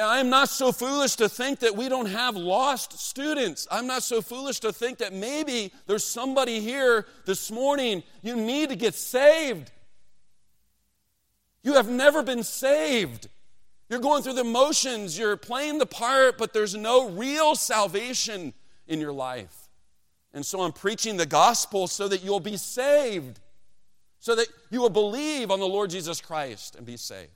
I'm 0.00 0.30
not 0.30 0.48
so 0.48 0.72
foolish 0.72 1.16
to 1.16 1.28
think 1.28 1.60
that 1.60 1.76
we 1.76 1.88
don't 1.88 2.06
have 2.06 2.34
lost 2.34 2.98
students. 2.98 3.68
I'm 3.70 3.86
not 3.86 4.02
so 4.02 4.22
foolish 4.22 4.60
to 4.60 4.72
think 4.72 4.98
that 4.98 5.12
maybe 5.12 5.72
there's 5.86 6.04
somebody 6.04 6.60
here 6.60 7.06
this 7.26 7.50
morning, 7.50 8.02
you 8.22 8.36
need 8.36 8.70
to 8.70 8.76
get 8.76 8.94
saved. 8.94 9.70
You 11.62 11.74
have 11.74 11.88
never 11.88 12.22
been 12.22 12.42
saved. 12.42 13.28
You're 13.88 14.00
going 14.00 14.22
through 14.22 14.34
the 14.34 14.44
motions, 14.44 15.18
you're 15.18 15.36
playing 15.36 15.78
the 15.78 15.86
part, 15.86 16.38
but 16.38 16.52
there's 16.52 16.74
no 16.74 17.08
real 17.10 17.54
salvation 17.54 18.52
in 18.86 19.00
your 19.00 19.12
life. 19.12 19.68
And 20.32 20.44
so 20.44 20.60
I'm 20.62 20.72
preaching 20.72 21.16
the 21.16 21.26
gospel 21.26 21.86
so 21.86 22.08
that 22.08 22.22
you'll 22.22 22.40
be 22.40 22.56
saved 22.56 23.40
so 24.26 24.34
that 24.34 24.48
you 24.70 24.80
will 24.80 24.90
believe 24.90 25.52
on 25.52 25.60
the 25.60 25.68
Lord 25.68 25.88
Jesus 25.88 26.20
Christ 26.20 26.74
and 26.74 26.84
be 26.84 26.96
saved. 26.96 27.30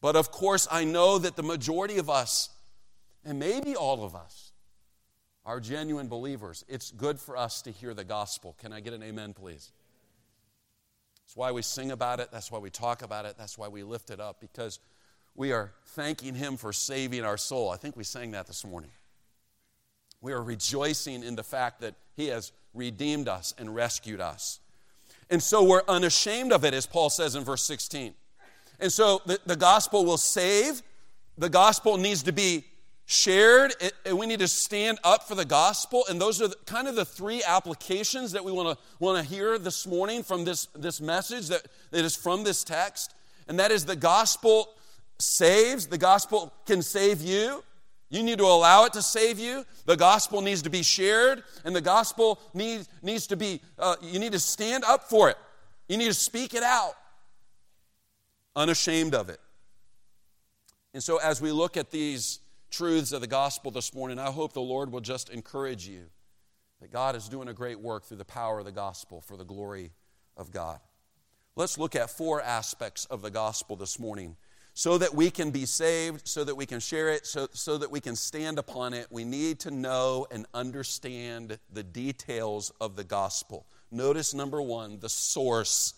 But 0.00 0.16
of 0.16 0.32
course, 0.32 0.66
I 0.68 0.82
know 0.82 1.16
that 1.18 1.36
the 1.36 1.44
majority 1.44 1.98
of 1.98 2.10
us, 2.10 2.50
and 3.24 3.38
maybe 3.38 3.76
all 3.76 4.02
of 4.04 4.16
us, 4.16 4.50
are 5.46 5.60
genuine 5.60 6.08
believers. 6.08 6.64
It's 6.68 6.90
good 6.90 7.20
for 7.20 7.36
us 7.36 7.62
to 7.62 7.70
hear 7.70 7.94
the 7.94 8.02
gospel. 8.02 8.56
Can 8.58 8.72
I 8.72 8.80
get 8.80 8.94
an 8.94 9.02
amen, 9.04 9.32
please? 9.32 9.70
That's 11.24 11.36
why 11.36 11.52
we 11.52 11.62
sing 11.62 11.92
about 11.92 12.18
it. 12.18 12.30
That's 12.32 12.50
why 12.50 12.58
we 12.58 12.70
talk 12.70 13.02
about 13.02 13.24
it. 13.24 13.36
That's 13.38 13.56
why 13.56 13.68
we 13.68 13.84
lift 13.84 14.10
it 14.10 14.18
up, 14.18 14.40
because 14.40 14.80
we 15.34 15.52
are 15.52 15.72
thanking 15.86 16.34
Him 16.34 16.56
for 16.56 16.72
saving 16.72 17.24
our 17.24 17.36
soul. 17.36 17.70
I 17.70 17.76
think 17.76 17.96
we 17.96 18.04
sang 18.04 18.32
that 18.32 18.46
this 18.46 18.64
morning. 18.64 18.90
We 20.20 20.32
are 20.32 20.42
rejoicing 20.42 21.22
in 21.22 21.36
the 21.36 21.42
fact 21.42 21.80
that 21.80 21.94
He 22.14 22.28
has 22.28 22.52
redeemed 22.72 23.28
us 23.28 23.54
and 23.58 23.74
rescued 23.74 24.20
us. 24.20 24.60
And 25.30 25.42
so 25.42 25.64
we're 25.64 25.82
unashamed 25.88 26.52
of 26.52 26.64
it, 26.64 26.74
as 26.74 26.86
Paul 26.86 27.10
says 27.10 27.34
in 27.34 27.44
verse 27.44 27.62
16. 27.64 28.14
And 28.80 28.92
so 28.92 29.22
the, 29.26 29.38
the 29.46 29.56
gospel 29.56 30.04
will 30.04 30.18
save. 30.18 30.82
The 31.38 31.48
gospel 31.48 31.96
needs 31.96 32.22
to 32.24 32.32
be 32.32 32.64
shared. 33.06 33.74
and 34.04 34.18
we 34.18 34.26
need 34.26 34.40
to 34.40 34.48
stand 34.48 34.98
up 35.04 35.26
for 35.26 35.34
the 35.34 35.44
gospel. 35.44 36.04
And 36.08 36.20
those 36.20 36.42
are 36.42 36.48
the, 36.48 36.56
kind 36.66 36.88
of 36.88 36.96
the 36.96 37.04
three 37.04 37.42
applications 37.46 38.32
that 38.32 38.44
we 38.44 38.52
want 38.52 38.76
to 38.76 38.84
want 38.98 39.22
to 39.22 39.34
hear 39.34 39.58
this 39.58 39.86
morning 39.86 40.22
from 40.22 40.44
this, 40.44 40.66
this 40.74 41.00
message 41.00 41.48
that, 41.48 41.66
that 41.90 42.04
is 42.04 42.16
from 42.16 42.44
this 42.44 42.64
text. 42.64 43.14
And 43.48 43.58
that 43.58 43.70
is 43.70 43.84
the 43.84 43.96
gospel 43.96 44.68
saves. 45.18 45.86
The 45.86 45.98
gospel 45.98 46.52
can 46.66 46.82
save 46.82 47.20
you. 47.20 47.62
You 48.10 48.22
need 48.22 48.38
to 48.38 48.44
allow 48.44 48.84
it 48.84 48.92
to 48.92 49.02
save 49.02 49.38
you. 49.38 49.64
The 49.86 49.96
gospel 49.96 50.40
needs 50.40 50.62
to 50.62 50.70
be 50.70 50.82
shared, 50.82 51.42
and 51.64 51.74
the 51.74 51.80
gospel 51.80 52.40
needs, 52.52 52.88
needs 53.02 53.26
to 53.28 53.36
be, 53.36 53.60
uh, 53.78 53.96
you 54.02 54.18
need 54.18 54.32
to 54.32 54.38
stand 54.38 54.84
up 54.84 55.04
for 55.04 55.30
it. 55.30 55.36
You 55.88 55.96
need 55.96 56.06
to 56.06 56.14
speak 56.14 56.54
it 56.54 56.62
out, 56.62 56.94
unashamed 58.54 59.14
of 59.14 59.30
it. 59.30 59.40
And 60.92 61.02
so, 61.02 61.18
as 61.18 61.40
we 61.40 61.50
look 61.50 61.76
at 61.76 61.90
these 61.90 62.38
truths 62.70 63.12
of 63.12 63.20
the 63.20 63.26
gospel 63.26 63.70
this 63.70 63.92
morning, 63.92 64.18
I 64.18 64.30
hope 64.30 64.52
the 64.52 64.60
Lord 64.60 64.92
will 64.92 65.00
just 65.00 65.28
encourage 65.30 65.86
you 65.86 66.04
that 66.80 66.92
God 66.92 67.16
is 67.16 67.28
doing 67.28 67.48
a 67.48 67.52
great 67.52 67.80
work 67.80 68.04
through 68.04 68.18
the 68.18 68.24
power 68.24 68.60
of 68.60 68.64
the 68.64 68.72
gospel 68.72 69.20
for 69.20 69.36
the 69.36 69.44
glory 69.44 69.90
of 70.36 70.52
God. 70.52 70.78
Let's 71.56 71.78
look 71.78 71.96
at 71.96 72.10
four 72.10 72.42
aspects 72.42 73.06
of 73.06 73.22
the 73.22 73.30
gospel 73.30 73.76
this 73.76 73.98
morning 73.98 74.36
so 74.76 74.98
that 74.98 75.14
we 75.14 75.30
can 75.30 75.52
be 75.52 75.64
saved, 75.64 76.26
so 76.26 76.42
that 76.42 76.56
we 76.56 76.66
can 76.66 76.80
share 76.80 77.08
it, 77.08 77.24
so, 77.26 77.46
so 77.52 77.78
that 77.78 77.90
we 77.90 78.00
can 78.00 78.16
stand 78.16 78.58
upon 78.58 78.92
it, 78.92 79.06
we 79.08 79.24
need 79.24 79.60
to 79.60 79.70
know 79.70 80.26
and 80.32 80.46
understand 80.52 81.58
the 81.72 81.84
details 81.84 82.72
of 82.80 82.96
the 82.96 83.04
gospel. 83.04 83.66
Notice 83.92 84.34
number 84.34 84.60
one, 84.60 84.98
the 84.98 85.08
source 85.08 85.94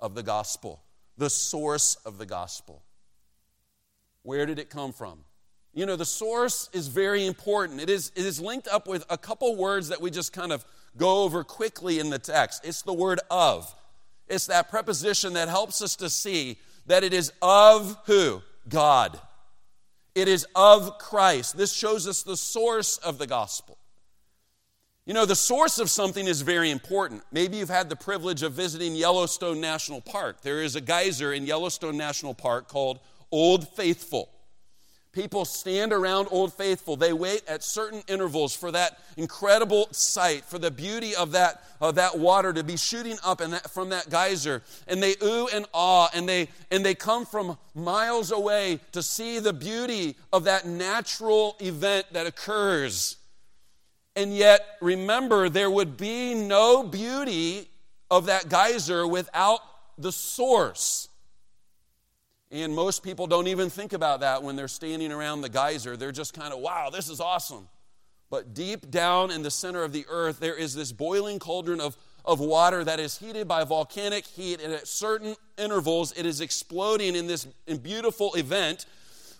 of 0.00 0.14
the 0.14 0.22
gospel. 0.22 0.82
The 1.18 1.28
source 1.28 1.96
of 2.06 2.16
the 2.16 2.24
gospel. 2.24 2.82
Where 4.22 4.46
did 4.46 4.58
it 4.58 4.70
come 4.70 4.94
from? 4.94 5.24
You 5.74 5.84
know, 5.84 5.96
the 5.96 6.06
source 6.06 6.70
is 6.72 6.88
very 6.88 7.26
important. 7.26 7.80
It 7.80 7.90
is, 7.90 8.12
it 8.16 8.24
is 8.24 8.40
linked 8.40 8.68
up 8.68 8.88
with 8.88 9.04
a 9.10 9.18
couple 9.18 9.54
words 9.56 9.88
that 9.88 10.00
we 10.00 10.10
just 10.10 10.32
kind 10.32 10.52
of 10.52 10.64
go 10.96 11.22
over 11.22 11.44
quickly 11.44 11.98
in 11.98 12.08
the 12.08 12.18
text. 12.18 12.64
It's 12.64 12.80
the 12.80 12.94
word 12.94 13.20
of. 13.30 13.74
It's 14.26 14.46
that 14.46 14.70
preposition 14.70 15.34
that 15.34 15.48
helps 15.48 15.82
us 15.82 15.96
to 15.96 16.08
see 16.08 16.56
that 16.88 17.04
it 17.04 17.14
is 17.14 17.32
of 17.40 17.96
who? 18.06 18.42
God. 18.68 19.18
It 20.14 20.26
is 20.28 20.46
of 20.54 20.98
Christ. 20.98 21.56
This 21.56 21.72
shows 21.72 22.06
us 22.06 22.22
the 22.22 22.36
source 22.36 22.98
of 22.98 23.18
the 23.18 23.26
gospel. 23.26 23.78
You 25.06 25.14
know, 25.14 25.24
the 25.24 25.36
source 25.36 25.78
of 25.78 25.88
something 25.88 26.26
is 26.26 26.42
very 26.42 26.70
important. 26.70 27.22
Maybe 27.32 27.56
you've 27.56 27.70
had 27.70 27.88
the 27.88 27.96
privilege 27.96 28.42
of 28.42 28.52
visiting 28.52 28.94
Yellowstone 28.94 29.60
National 29.60 30.02
Park. 30.02 30.42
There 30.42 30.62
is 30.62 30.76
a 30.76 30.82
geyser 30.82 31.32
in 31.32 31.46
Yellowstone 31.46 31.96
National 31.96 32.34
Park 32.34 32.68
called 32.68 32.98
Old 33.30 33.68
Faithful. 33.68 34.28
People 35.18 35.44
stand 35.44 35.92
around 35.92 36.28
Old 36.30 36.54
Faithful. 36.54 36.94
They 36.94 37.12
wait 37.12 37.42
at 37.48 37.64
certain 37.64 38.04
intervals 38.06 38.54
for 38.54 38.70
that 38.70 39.00
incredible 39.16 39.88
sight, 39.90 40.44
for 40.44 40.60
the 40.60 40.70
beauty 40.70 41.16
of 41.16 41.32
that, 41.32 41.64
of 41.80 41.96
that 41.96 42.16
water 42.16 42.52
to 42.52 42.62
be 42.62 42.76
shooting 42.76 43.16
up 43.24 43.38
that, 43.38 43.68
from 43.68 43.88
that 43.88 44.08
geyser. 44.10 44.62
And 44.86 45.02
they 45.02 45.16
ooh 45.20 45.48
and 45.52 45.66
ah, 45.74 46.08
and 46.14 46.28
they, 46.28 46.46
and 46.70 46.86
they 46.86 46.94
come 46.94 47.26
from 47.26 47.58
miles 47.74 48.30
away 48.30 48.78
to 48.92 49.02
see 49.02 49.40
the 49.40 49.52
beauty 49.52 50.14
of 50.32 50.44
that 50.44 50.66
natural 50.68 51.56
event 51.58 52.06
that 52.12 52.28
occurs. 52.28 53.16
And 54.14 54.32
yet, 54.32 54.64
remember, 54.80 55.48
there 55.48 55.68
would 55.68 55.96
be 55.96 56.34
no 56.34 56.84
beauty 56.84 57.68
of 58.08 58.26
that 58.26 58.48
geyser 58.48 59.04
without 59.04 59.58
the 59.98 60.12
source. 60.12 61.07
And 62.50 62.74
most 62.74 63.02
people 63.02 63.26
don't 63.26 63.48
even 63.48 63.68
think 63.68 63.92
about 63.92 64.20
that 64.20 64.42
when 64.42 64.56
they're 64.56 64.68
standing 64.68 65.12
around 65.12 65.42
the 65.42 65.50
geyser. 65.50 65.96
They're 65.96 66.12
just 66.12 66.32
kind 66.32 66.52
of, 66.52 66.60
wow, 66.60 66.88
this 66.90 67.10
is 67.10 67.20
awesome. 67.20 67.68
But 68.30 68.54
deep 68.54 68.90
down 68.90 69.30
in 69.30 69.42
the 69.42 69.50
center 69.50 69.84
of 69.84 69.92
the 69.92 70.06
earth, 70.08 70.40
there 70.40 70.54
is 70.54 70.74
this 70.74 70.92
boiling 70.92 71.38
cauldron 71.38 71.80
of, 71.80 71.96
of 72.24 72.40
water 72.40 72.84
that 72.84 73.00
is 73.00 73.18
heated 73.18 73.48
by 73.48 73.64
volcanic 73.64 74.26
heat, 74.26 74.60
and 74.62 74.72
at 74.72 74.86
certain 74.86 75.34
intervals, 75.56 76.12
it 76.16 76.26
is 76.26 76.40
exploding 76.40 77.16
in 77.16 77.26
this 77.26 77.44
beautiful 77.82 78.34
event. 78.34 78.86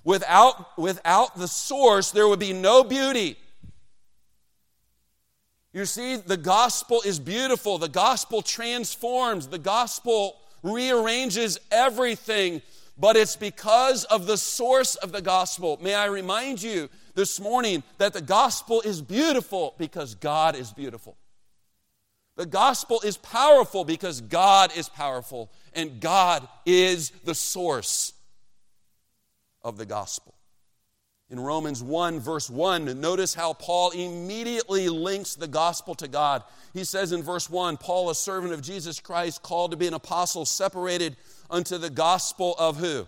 Without, 0.05 0.79
without 0.79 1.37
the 1.37 1.49
source, 1.49 2.11
there 2.11 2.29
would 2.29 2.39
be 2.39 2.53
no 2.53 2.85
beauty. 2.85 3.37
You 5.73 5.85
see, 5.85 6.17
the 6.17 6.39
gospel 6.39 7.03
is 7.05 7.19
beautiful. 7.19 7.77
The 7.77 7.89
gospel 7.89 8.41
transforms. 8.41 9.49
The 9.49 9.59
gospel 9.59 10.37
rearranges 10.63 11.59
everything 11.71 12.63
but 12.99 13.17
it's 13.17 13.37
because 13.37 14.05
of 14.05 14.27
the 14.27 14.37
source 14.37 14.97
of 14.97 15.13
the 15.13 15.23
gospel. 15.23 15.79
May 15.81 15.95
I 15.95 16.07
remind 16.07 16.63
you 16.63 16.89
this 17.15 17.39
morning 17.41 17.83
that 17.99 18.13
the 18.13 18.21
gospel 18.21 18.81
is 18.81 19.01
beautiful 19.01 19.75
because 19.79 20.15
God 20.15 20.57
is 20.57 20.73
beautiful. 20.73 21.17
The 22.37 22.47
gospel 22.47 23.01
is 23.05 23.17
powerful 23.17 23.85
because 23.85 24.21
God 24.21 24.77
is 24.77 24.89
powerful, 24.89 25.51
and 25.75 26.01
God 26.01 26.47
is 26.65 27.11
the 27.25 27.35
source 27.35 28.13
of 29.63 29.77
the 29.77 29.87
gospel. 29.87 30.35
In 31.31 31.39
Romans 31.39 31.83
1, 31.83 32.21
verse 32.21 32.49
1, 32.49 33.01
notice 33.01 33.35
how 33.35 33.53
Paul 33.53 33.91
immediately 33.91 34.89
links 34.89 35.35
the 35.35 35.49
gospel 35.49 35.95
to 35.97 36.09
God. 36.09 36.43
He 36.73 36.85
says 36.85 37.13
in 37.13 37.23
verse 37.23 37.51
1 37.51 37.77
Paul, 37.77 38.09
a 38.09 38.15
servant 38.15 38.55
of 38.55 38.63
Jesus 38.63 38.99
Christ, 38.99 39.43
called 39.43 39.73
to 39.73 39.77
be 39.77 39.87
an 39.87 39.95
apostle, 39.95 40.47
separated 40.47 41.17
unto 41.51 41.79
the 41.79 41.91
gospel 41.91 42.55
of 42.59 42.77
who? 42.77 43.07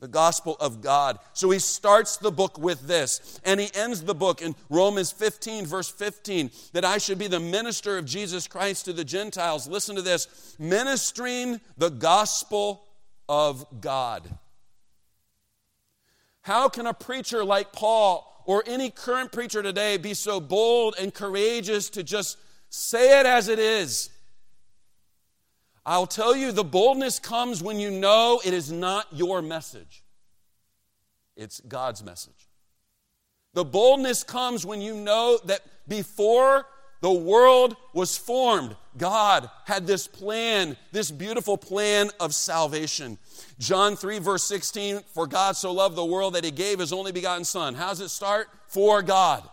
the 0.00 0.08
gospel 0.08 0.56
of 0.60 0.80
God. 0.80 1.18
So 1.34 1.50
he 1.50 1.58
starts 1.58 2.16
the 2.16 2.32
book 2.32 2.58
with 2.58 2.88
this, 2.88 3.38
and 3.44 3.60
he 3.60 3.70
ends 3.74 4.02
the 4.02 4.14
book 4.14 4.42
in 4.42 4.56
Romans 4.68 5.12
15, 5.12 5.66
verse 5.66 5.88
15, 5.88 6.50
that 6.72 6.84
I 6.84 6.98
should 6.98 7.18
be 7.18 7.28
the 7.28 7.38
minister 7.38 7.98
of 7.98 8.06
Jesus 8.06 8.48
Christ 8.48 8.86
to 8.86 8.92
the 8.92 9.04
Gentiles. 9.04 9.68
Listen 9.68 9.96
to 9.96 10.02
this 10.02 10.56
ministering 10.58 11.60
the 11.76 11.90
gospel 11.90 12.82
of 13.28 13.64
God. 13.80 14.28
How 16.42 16.68
can 16.68 16.86
a 16.86 16.94
preacher 16.94 17.44
like 17.44 17.72
Paul 17.72 18.26
or 18.46 18.64
any 18.66 18.90
current 18.90 19.30
preacher 19.30 19.62
today 19.62 19.98
be 19.98 20.14
so 20.14 20.40
bold 20.40 20.94
and 20.98 21.12
courageous 21.12 21.90
to 21.90 22.02
just 22.02 22.38
say 22.70 23.20
it 23.20 23.26
as 23.26 23.48
it 23.48 23.58
is? 23.58 24.08
I'll 25.84 26.06
tell 26.06 26.36
you, 26.36 26.52
the 26.52 26.64
boldness 26.64 27.18
comes 27.18 27.62
when 27.62 27.80
you 27.80 27.90
know 27.90 28.40
it 28.44 28.52
is 28.52 28.70
not 28.70 29.06
your 29.12 29.42
message, 29.42 30.04
it's 31.36 31.60
God's 31.60 32.04
message. 32.04 32.48
The 33.52 33.64
boldness 33.64 34.22
comes 34.22 34.64
when 34.64 34.80
you 34.80 34.94
know 34.94 35.38
that 35.46 35.60
before 35.88 36.66
the 37.00 37.10
world 37.10 37.76
was 37.94 38.16
formed, 38.16 38.76
God 38.96 39.50
had 39.64 39.86
this 39.86 40.06
plan, 40.06 40.76
this 40.92 41.10
beautiful 41.10 41.56
plan 41.56 42.10
of 42.20 42.34
salvation. 42.34 43.18
John 43.58 43.96
3, 43.96 44.18
verse 44.18 44.44
16 44.44 45.00
For 45.12 45.26
God 45.26 45.56
so 45.56 45.72
loved 45.72 45.96
the 45.96 46.04
world 46.04 46.34
that 46.34 46.44
he 46.44 46.50
gave 46.50 46.78
his 46.78 46.92
only 46.92 47.10
begotten 47.10 47.44
Son. 47.44 47.74
How 47.74 47.88
does 47.88 48.00
it 48.00 48.10
start? 48.10 48.48
For 48.68 49.02
God. 49.02 49.48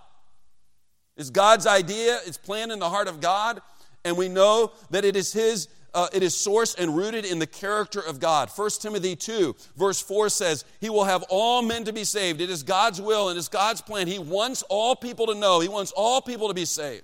It's 1.15 1.31
God's 1.31 1.65
idea, 1.65 2.19
it's 2.27 2.37
planned 2.37 2.71
in 2.71 2.79
the 2.79 2.89
heart 2.89 3.07
of 3.07 3.19
God, 3.19 3.61
and 4.05 4.15
we 4.15 4.29
know 4.29 4.71
that 4.91 5.03
it 5.03 5.15
is 5.15 5.33
his 5.33 5.67
uh, 5.93 6.07
it 6.13 6.23
is 6.23 6.33
sourced 6.33 6.77
and 6.77 6.95
rooted 6.95 7.25
in 7.25 7.39
the 7.39 7.47
character 7.47 7.99
of 7.99 8.19
God. 8.19 8.49
1 8.49 8.69
Timothy 8.79 9.15
2, 9.15 9.55
verse 9.75 10.01
4 10.01 10.29
says, 10.29 10.65
He 10.79 10.89
will 10.89 11.05
have 11.05 11.23
all 11.29 11.61
men 11.61 11.85
to 11.85 11.93
be 11.93 12.03
saved. 12.03 12.41
It 12.41 12.49
is 12.49 12.63
God's 12.63 13.01
will 13.01 13.29
and 13.29 13.37
it's 13.37 13.47
God's 13.47 13.81
plan. 13.81 14.07
He 14.07 14.19
wants 14.19 14.63
all 14.63 14.95
people 14.95 15.27
to 15.27 15.35
know, 15.35 15.59
He 15.59 15.69
wants 15.69 15.91
all 15.95 16.21
people 16.21 16.47
to 16.47 16.53
be 16.53 16.65
saved. 16.65 17.03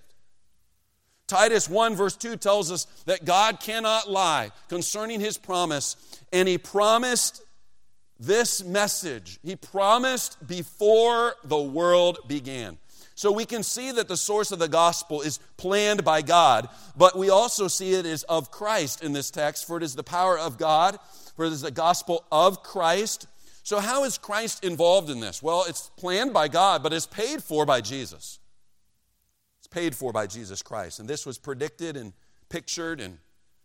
Titus 1.28 1.70
1, 1.70 1.96
verse 1.96 2.16
2 2.16 2.36
tells 2.36 2.72
us 2.72 2.86
that 3.06 3.26
God 3.26 3.60
cannot 3.60 4.10
lie 4.10 4.52
concerning 4.68 5.20
His 5.20 5.38
promise, 5.38 5.96
and 6.32 6.48
He 6.48 6.58
promised 6.58 7.42
this 8.20 8.64
message. 8.64 9.40
He 9.44 9.56
promised 9.56 10.46
before 10.46 11.36
the 11.44 11.62
world 11.62 12.20
began. 12.28 12.78
So 13.16 13.32
we 13.32 13.46
can 13.46 13.64
see 13.64 13.92
that 13.92 14.08
the 14.08 14.18
source 14.18 14.52
of 14.52 14.60
the 14.60 14.68
gospel 14.68 15.22
is 15.22 15.38
planned 15.58 16.04
by 16.04 16.22
God, 16.22 16.68
but 16.98 17.18
we 17.18 17.30
also 17.30 17.68
see 17.68 17.94
it 17.94 18.06
is 18.06 18.24
of 18.24 18.50
Christ 18.50 19.04
in 19.04 19.14
this 19.14 19.30
text, 19.30 19.68
for 19.68 19.78
it 19.78 19.84
is 19.84 19.96
the 19.96 20.04
power 20.04 20.38
of 20.38 20.58
God, 20.58 20.98
for 21.36 21.46
it 21.46 21.54
is 21.54 21.62
the 21.62 21.72
gospel 21.72 22.26
of 22.32 22.64
Christ. 22.64 23.28
So, 23.62 23.80
how 23.80 24.04
is 24.04 24.18
Christ 24.18 24.66
involved 24.66 25.10
in 25.10 25.20
this? 25.20 25.42
Well, 25.44 25.66
it's 25.68 25.90
planned 25.96 26.34
by 26.34 26.48
God, 26.48 26.84
but 26.84 26.92
it's 26.92 27.06
paid 27.06 27.44
for 27.44 27.66
by 27.66 27.82
Jesus. 27.82 28.40
It's 29.60 29.68
paid 29.68 29.96
for 29.96 30.12
by 30.12 30.28
Jesus 30.28 30.62
Christ. 30.62 31.00
And 31.00 31.08
this 31.08 31.26
was 31.26 31.38
predicted 31.38 31.96
and 31.96 32.14
pictured 32.50 33.00
and 33.00 33.20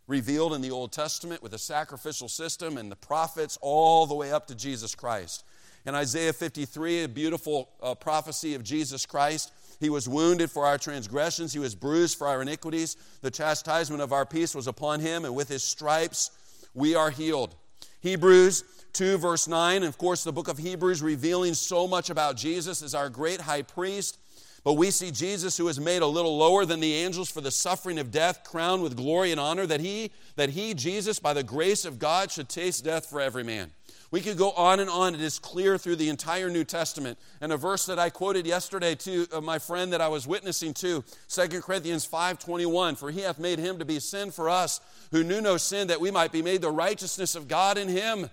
revealed 0.07 0.55
in 0.55 0.61
the 0.61 0.71
Old 0.71 0.93
Testament 0.93 1.43
with 1.43 1.53
a 1.55 1.59
sacrificial 1.59 2.29
system 2.29 2.79
and 2.79 2.91
the 2.91 2.97
prophets 2.97 3.59
all 3.61 4.07
the 4.07 4.15
way 4.15 4.31
up 4.33 4.47
to 4.47 4.55
Jesus 4.55 4.95
Christ. 4.95 5.45
In 5.89 5.95
Isaiah 5.95 6.35
53, 6.35 7.05
a 7.05 7.09
beautiful 7.09 7.71
uh, 7.83 7.95
prophecy 7.95 8.55
of 8.55 8.63
Jesus 8.63 9.07
Christ. 9.07 9.53
He 9.81 9.89
was 9.89 10.07
wounded 10.07 10.51
for 10.51 10.67
our 10.67 10.77
transgressions, 10.77 11.55
he 11.55 11.59
was 11.59 11.75
bruised 11.75 12.19
for 12.19 12.27
our 12.27 12.43
iniquities. 12.43 12.99
The 13.23 13.31
chastisement 13.31 14.03
of 14.03 14.13
our 14.13 14.27
peace 14.27 14.55
was 14.55 14.67
upon 14.67 15.01
him, 15.01 15.25
and 15.25 15.35
with 15.35 15.49
his 15.49 15.65
stripes 15.65 16.31
we 16.75 16.95
are 16.95 17.09
healed. 17.09 17.55
Hebrews 18.03 18.65
2, 18.93 19.17
verse 19.17 19.49
9, 19.49 19.77
and 19.77 19.87
of 19.87 19.97
course, 19.97 20.25
the 20.25 20.33
book 20.33 20.49
of 20.49 20.59
Hebrews 20.59 21.01
revealing 21.01 21.55
so 21.55 21.89
much 21.89 22.11
about 22.11 22.37
Jesus 22.37 22.83
as 22.83 22.95
our 22.95 23.09
great 23.09 23.41
high 23.41 23.63
priest. 23.63 24.19
But 24.65 24.75
we 24.75 24.91
see 24.91 25.11
Jesus, 25.11 25.57
who 25.57 25.69
is 25.69 25.81
made 25.81 26.03
a 26.03 26.07
little 26.07 26.37
lower 26.37 26.67
than 26.67 26.81
the 26.81 26.97
angels 26.97 27.31
for 27.31 27.41
the 27.41 27.51
suffering 27.51 27.99
of 27.99 28.11
death, 28.11 28.45
crowned 28.45 28.83
with 28.83 28.95
glory 28.95 29.31
and 29.31 29.41
honor, 29.41 29.65
that 29.65 29.81
he, 29.81 30.11
that 30.37 30.51
he, 30.51 30.75
Jesus, 30.75 31.19
by 31.19 31.33
the 31.33 31.43
grace 31.43 31.87
of 31.87 31.99
God, 31.99 32.31
should 32.31 32.51
taste 32.51 32.85
death 32.85 33.07
for 33.07 33.23
every 33.23 33.43
man. 33.43 33.71
We 34.11 34.23
could 34.23 34.39
go 34.39 34.53
on 34.53 34.81
and 34.81 34.89
on. 34.89 35.15
It 35.15 35.21
is 35.21 35.39
clear 35.39 35.77
through 35.77 35.97
the 35.97 36.09
entire 36.09 36.49
New 36.49 36.65
Testament. 36.65 37.19
And 37.41 37.53
a 37.53 37.59
verse 37.59 37.85
that 37.87 37.99
I 37.99 38.09
quoted 38.09 38.47
yesterday 38.47 38.95
to 38.97 39.27
uh, 39.33 39.41
my 39.43 39.59
friend 39.59 39.93
that 39.93 40.01
I 40.01 40.09
was 40.09 40.27
witnessing 40.27 40.73
to, 40.75 41.05
2 41.29 41.61
Corinthians 41.61 42.07
5:21, 42.07 42.97
for 42.97 43.11
he 43.11 43.21
hath 43.21 43.39
made 43.39 43.59
him 43.59 43.79
to 43.79 43.85
be 43.85 44.01
sin 44.01 44.31
for 44.31 44.49
us 44.49 44.81
who 45.13 45.23
knew 45.23 45.43
no 45.43 45.59
sin 45.59 45.89
that 45.89 46.01
we 46.01 46.11
might 46.11 46.33
be 46.33 46.41
made 46.41 46.63
the 46.63 46.71
righteousness 46.71 47.35
of 47.35 47.49
God 47.49 47.77
in 47.77 47.89
him. 47.89 48.31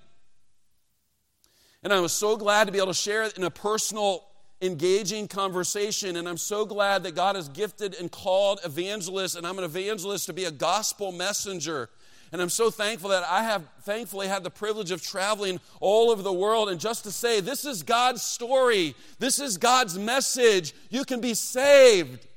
And 1.83 1.91
I 1.91 1.99
was 1.99 2.13
so 2.13 2.37
glad 2.37 2.65
to 2.65 2.71
be 2.71 2.79
able 2.79 2.87
to 2.87 2.93
share 2.93 3.23
it 3.23 3.37
in 3.37 3.43
a 3.43 3.51
personal 3.51 4.23
engaging 4.61 5.27
conversation 5.27 6.15
and 6.15 6.29
I'm 6.29 6.37
so 6.37 6.65
glad 6.65 7.03
that 7.03 7.13
God 7.13 7.35
has 7.35 7.49
gifted 7.49 7.93
and 7.93 8.09
called 8.09 8.61
evangelists 8.63 9.35
and 9.35 9.45
I'm 9.45 9.57
an 9.57 9.65
evangelist 9.65 10.27
to 10.27 10.33
be 10.33 10.45
a 10.45 10.51
gospel 10.51 11.11
messenger 11.11 11.89
and 12.31 12.41
I'm 12.41 12.49
so 12.49 12.69
thankful 12.69 13.09
that 13.11 13.23
I 13.23 13.43
have 13.43 13.63
thankfully 13.81 14.27
had 14.27 14.43
the 14.43 14.49
privilege 14.49 14.91
of 14.91 15.01
traveling 15.01 15.59
all 15.79 16.09
over 16.09 16.21
the 16.21 16.33
world 16.33 16.69
and 16.69 16.79
just 16.79 17.03
to 17.03 17.11
say, 17.11 17.39
this 17.39 17.65
is 17.65 17.83
God's 17.83 18.21
story. 18.21 18.95
This 19.19 19.39
is 19.39 19.57
God's 19.57 19.97
message. 19.97 20.73
You 20.89 21.05
can 21.05 21.21
be 21.21 21.33
saved. 21.33 22.27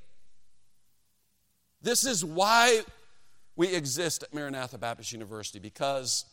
This 1.83 2.05
is 2.05 2.25
why 2.25 2.83
we 3.57 3.69
exist 3.69 4.23
at 4.23 4.35
Maranatha 4.35 4.79
Baptist 4.79 5.13
University 5.13 5.59
because 5.59 6.25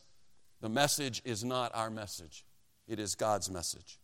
the 0.61 0.69
message 0.69 1.21
is 1.25 1.43
not 1.43 1.71
our 1.73 1.89
message, 1.89 2.45
it 2.87 2.99
is 2.99 3.15
God's 3.15 3.49
message. 3.49 3.99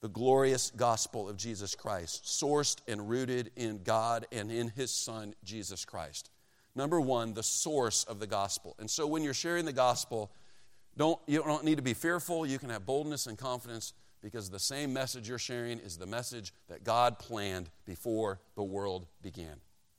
The 0.00 0.08
glorious 0.08 0.72
gospel 0.74 1.28
of 1.28 1.36
Jesus 1.36 1.74
Christ, 1.74 2.24
sourced 2.24 2.78
and 2.88 3.08
rooted 3.08 3.52
in 3.54 3.82
God 3.84 4.26
and 4.32 4.50
in 4.50 4.68
His 4.68 4.90
Son, 4.90 5.34
Jesus 5.44 5.84
Christ. 5.84 6.28
Number 6.74 7.00
one, 7.00 7.34
the 7.34 7.42
source 7.42 8.04
of 8.04 8.18
the 8.18 8.26
gospel. 8.26 8.74
And 8.78 8.90
so 8.90 9.06
when 9.06 9.22
you're 9.22 9.34
sharing 9.34 9.64
the 9.64 9.72
gospel, 9.72 10.30
don't, 10.96 11.18
you 11.26 11.42
don't 11.42 11.64
need 11.64 11.76
to 11.76 11.82
be 11.82 11.94
fearful. 11.94 12.46
You 12.46 12.58
can 12.58 12.70
have 12.70 12.86
boldness 12.86 13.26
and 13.26 13.36
confidence 13.36 13.92
because 14.22 14.48
the 14.48 14.58
same 14.58 14.92
message 14.92 15.28
you're 15.28 15.38
sharing 15.38 15.78
is 15.78 15.98
the 15.98 16.06
message 16.06 16.52
that 16.68 16.84
God 16.84 17.18
planned 17.18 17.68
before 17.84 18.40
the 18.54 18.62
world 18.62 19.06
began. 19.20 19.56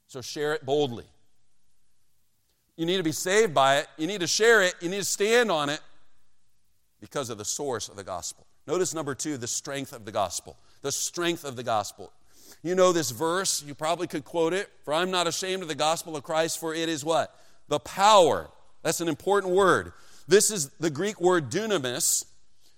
So 0.07 0.21
share 0.21 0.53
it 0.53 0.65
boldly. 0.65 1.05
You 2.77 2.85
need 2.85 2.97
to 2.97 3.03
be 3.03 3.11
saved 3.11 3.53
by 3.53 3.77
it. 3.77 3.87
You 3.97 4.07
need 4.07 4.21
to 4.21 4.27
share 4.27 4.63
it. 4.63 4.73
You 4.81 4.89
need 4.89 4.97
to 4.97 5.03
stand 5.03 5.51
on 5.51 5.69
it 5.69 5.81
because 6.99 7.29
of 7.29 7.37
the 7.37 7.45
source 7.45 7.89
of 7.89 7.95
the 7.95 8.03
gospel. 8.03 8.47
Notice 8.65 8.93
number 8.93 9.13
two, 9.13 9.37
the 9.37 9.47
strength 9.47 9.93
of 9.93 10.05
the 10.05 10.11
gospel. 10.11 10.57
The 10.81 10.91
strength 10.91 11.43
of 11.43 11.55
the 11.55 11.63
gospel. 11.63 12.11
You 12.61 12.75
know 12.75 12.91
this 12.91 13.11
verse, 13.11 13.63
you 13.63 13.73
probably 13.73 14.07
could 14.07 14.23
quote 14.23 14.53
it. 14.53 14.69
For 14.85 14.93
I'm 14.93 15.11
not 15.11 15.27
ashamed 15.27 15.61
of 15.61 15.67
the 15.67 15.75
gospel 15.75 16.15
of 16.15 16.23
Christ, 16.23 16.59
for 16.59 16.73
it 16.73 16.89
is 16.89 17.03
what? 17.03 17.35
The 17.67 17.79
power. 17.79 18.49
That's 18.83 19.01
an 19.01 19.07
important 19.07 19.53
word. 19.53 19.93
This 20.27 20.51
is 20.51 20.69
the 20.79 20.89
Greek 20.89 21.19
word 21.19 21.49
dunamis, 21.49 22.25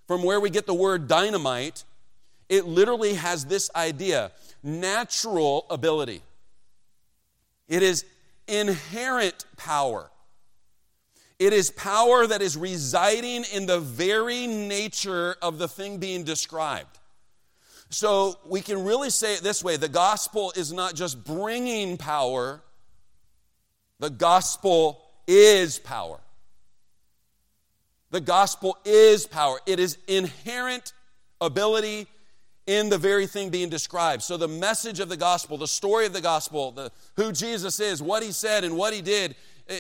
from 0.07 0.23
where 0.23 0.39
we 0.39 0.49
get 0.49 0.65
the 0.65 0.73
word 0.73 1.07
dynamite. 1.07 1.83
It 2.47 2.65
literally 2.65 3.15
has 3.15 3.45
this 3.45 3.69
idea 3.75 4.31
natural 4.63 5.65
ability, 5.69 6.21
it 7.67 7.83
is 7.83 8.05
inherent 8.47 9.45
power. 9.57 10.09
It 11.37 11.51
is 11.51 11.69
power 11.69 12.25
that 12.25 12.41
is 12.41 12.55
residing 12.55 13.43
in 13.51 13.65
the 13.65 13.79
very 13.79 14.47
nature 14.47 15.35
of 15.41 15.57
the 15.57 15.67
thing 15.67 15.97
being 15.97 16.23
described. 16.23 16.97
So 17.95 18.35
we 18.45 18.59
can 18.59 18.83
really 18.83 19.09
say 19.09 19.35
it 19.35 19.41
this 19.41 19.63
way 19.63 19.77
the 19.77 19.87
gospel 19.87 20.51
is 20.57 20.73
not 20.73 20.95
just 20.95 21.23
bringing 21.23 21.95
power, 21.95 22.61
the 23.99 24.09
gospel 24.09 25.01
is 25.29 25.79
power. 25.79 26.19
The 28.11 28.19
gospel 28.19 28.77
is 28.83 29.25
power, 29.25 29.61
it 29.65 29.79
is 29.79 29.97
inherent 30.09 30.91
ability 31.39 32.07
in 32.67 32.89
the 32.89 32.97
very 32.97 33.27
thing 33.27 33.49
being 33.49 33.69
described. 33.69 34.23
So 34.23 34.35
the 34.35 34.49
message 34.49 34.99
of 34.99 35.07
the 35.07 35.15
gospel, 35.15 35.57
the 35.57 35.65
story 35.65 36.05
of 36.05 36.11
the 36.11 36.19
gospel, 36.19 36.71
the, 36.71 36.91
who 37.15 37.31
Jesus 37.31 37.79
is, 37.79 38.01
what 38.01 38.23
he 38.23 38.33
said, 38.33 38.65
and 38.65 38.75
what 38.75 38.93
he 38.93 39.01
did, 39.01 39.37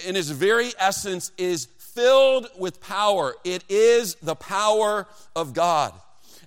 in 0.07 0.15
his 0.15 0.31
very 0.31 0.71
essence, 0.79 1.33
is 1.37 1.65
filled 1.79 2.47
with 2.57 2.79
power. 2.79 3.35
It 3.43 3.65
is 3.67 4.15
the 4.15 4.35
power 4.35 5.05
of 5.35 5.53
God. 5.53 5.91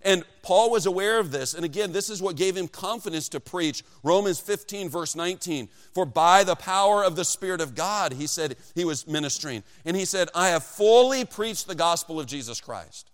And 0.03 0.25
Paul 0.43 0.71
was 0.71 0.87
aware 0.87 1.19
of 1.19 1.31
this. 1.31 1.55
And 1.55 1.65
again, 1.65 1.93
this 1.93 2.09
is 2.11 2.23
what 2.23 2.37
gave 2.37 2.57
him 2.57 2.69
confidence 2.69 3.29
to 3.31 3.41
preach. 3.41 3.83
Romans 4.03 4.41
15, 4.41 4.89
verse 4.89 5.17
19. 5.17 5.69
For 5.93 6.05
by 6.05 6.45
the 6.45 6.57
power 6.57 7.05
of 7.05 7.17
the 7.17 7.25
Spirit 7.25 7.61
of 7.61 7.75
God, 7.75 8.13
he 8.13 8.27
said 8.27 8.57
he 8.75 8.85
was 8.85 9.07
ministering. 9.07 9.63
And 9.85 9.97
he 9.97 10.05
said, 10.05 10.29
I 10.35 10.49
have 10.49 10.65
fully 10.65 11.25
preached 11.25 11.67
the 11.67 11.75
gospel 11.75 12.21
of 12.21 12.27
Jesus 12.27 12.61
Christ. 12.61 13.11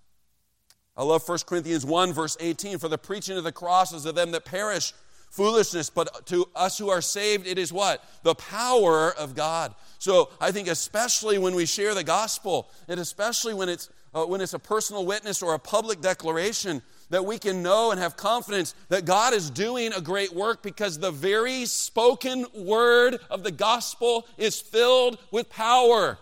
I 0.97 1.03
love 1.03 1.29
1 1.29 1.39
Corinthians 1.47 1.85
1, 1.85 2.13
verse 2.13 2.37
18. 2.39 2.79
For 2.79 2.89
the 2.89 2.99
preaching 2.99 3.37
of 3.37 3.45
the 3.45 3.53
cross 3.53 3.93
is 3.93 4.07
of 4.07 4.15
them 4.15 4.31
that 4.31 4.45
perish, 4.45 4.93
foolishness, 5.35 5.91
but 5.91 6.27
to 6.27 6.47
us 6.55 6.79
who 6.79 6.91
are 6.91 7.01
saved, 7.01 7.47
it 7.47 7.59
is 7.59 7.73
what? 7.73 8.05
The 8.23 8.37
power 8.37 9.13
of 9.13 9.35
God. 9.35 9.75
So 9.99 10.31
I 10.41 10.53
think, 10.53 10.69
especially 10.69 11.39
when 11.39 11.57
we 11.57 11.67
share 11.67 11.93
the 11.93 12.05
gospel, 12.05 12.71
and 12.87 13.01
especially 13.01 13.53
when 13.53 13.69
it's, 13.69 13.91
uh, 14.15 14.25
when 14.25 14.41
it's 14.41 14.55
a 14.55 14.61
personal 14.61 15.05
witness 15.05 15.43
or 15.43 15.55
a 15.55 15.59
public 15.59 16.01
declaration, 16.01 16.83
that 17.11 17.25
we 17.25 17.39
can 17.39 17.65
know 17.65 17.91
and 17.91 17.99
have 17.99 18.17
confidence 18.17 18.77
that 18.91 19.07
God 19.07 19.35
is 19.35 19.51
doing 19.51 19.93
a 19.93 20.01
great 20.01 20.33
work 20.33 20.63
because 20.63 21.01
the 21.01 21.11
very 21.11 21.65
spoken 21.65 22.47
word 22.55 23.19
of 23.29 23.43
the 23.43 23.51
gospel 23.51 24.29
is 24.39 24.61
filled 24.61 25.19
with 25.33 25.51
power. 25.51 26.17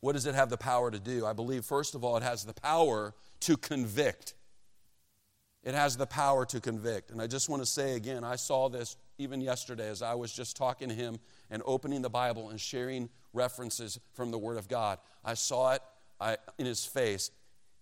What 0.00 0.12
does 0.12 0.26
it 0.26 0.34
have 0.34 0.50
the 0.50 0.58
power 0.58 0.90
to 0.90 0.98
do? 0.98 1.24
I 1.24 1.32
believe, 1.32 1.64
first 1.64 1.94
of 1.94 2.04
all, 2.04 2.18
it 2.18 2.22
has 2.22 2.44
the 2.44 2.52
power 2.52 3.14
to 3.40 3.56
convict. 3.56 4.34
It 5.68 5.74
has 5.74 5.98
the 5.98 6.06
power 6.06 6.46
to 6.46 6.60
convict. 6.60 7.10
And 7.10 7.20
I 7.20 7.26
just 7.26 7.50
want 7.50 7.60
to 7.60 7.66
say 7.66 7.94
again, 7.94 8.24
I 8.24 8.36
saw 8.36 8.70
this 8.70 8.96
even 9.18 9.42
yesterday 9.42 9.90
as 9.90 10.00
I 10.00 10.14
was 10.14 10.32
just 10.32 10.56
talking 10.56 10.88
to 10.88 10.94
him 10.94 11.18
and 11.50 11.62
opening 11.66 12.00
the 12.00 12.08
Bible 12.08 12.48
and 12.48 12.58
sharing 12.58 13.10
references 13.34 14.00
from 14.14 14.30
the 14.30 14.38
Word 14.38 14.56
of 14.56 14.66
God. 14.66 14.98
I 15.22 15.34
saw 15.34 15.72
it 15.72 15.82
I, 16.18 16.38
in 16.56 16.64
his 16.64 16.86
face. 16.86 17.30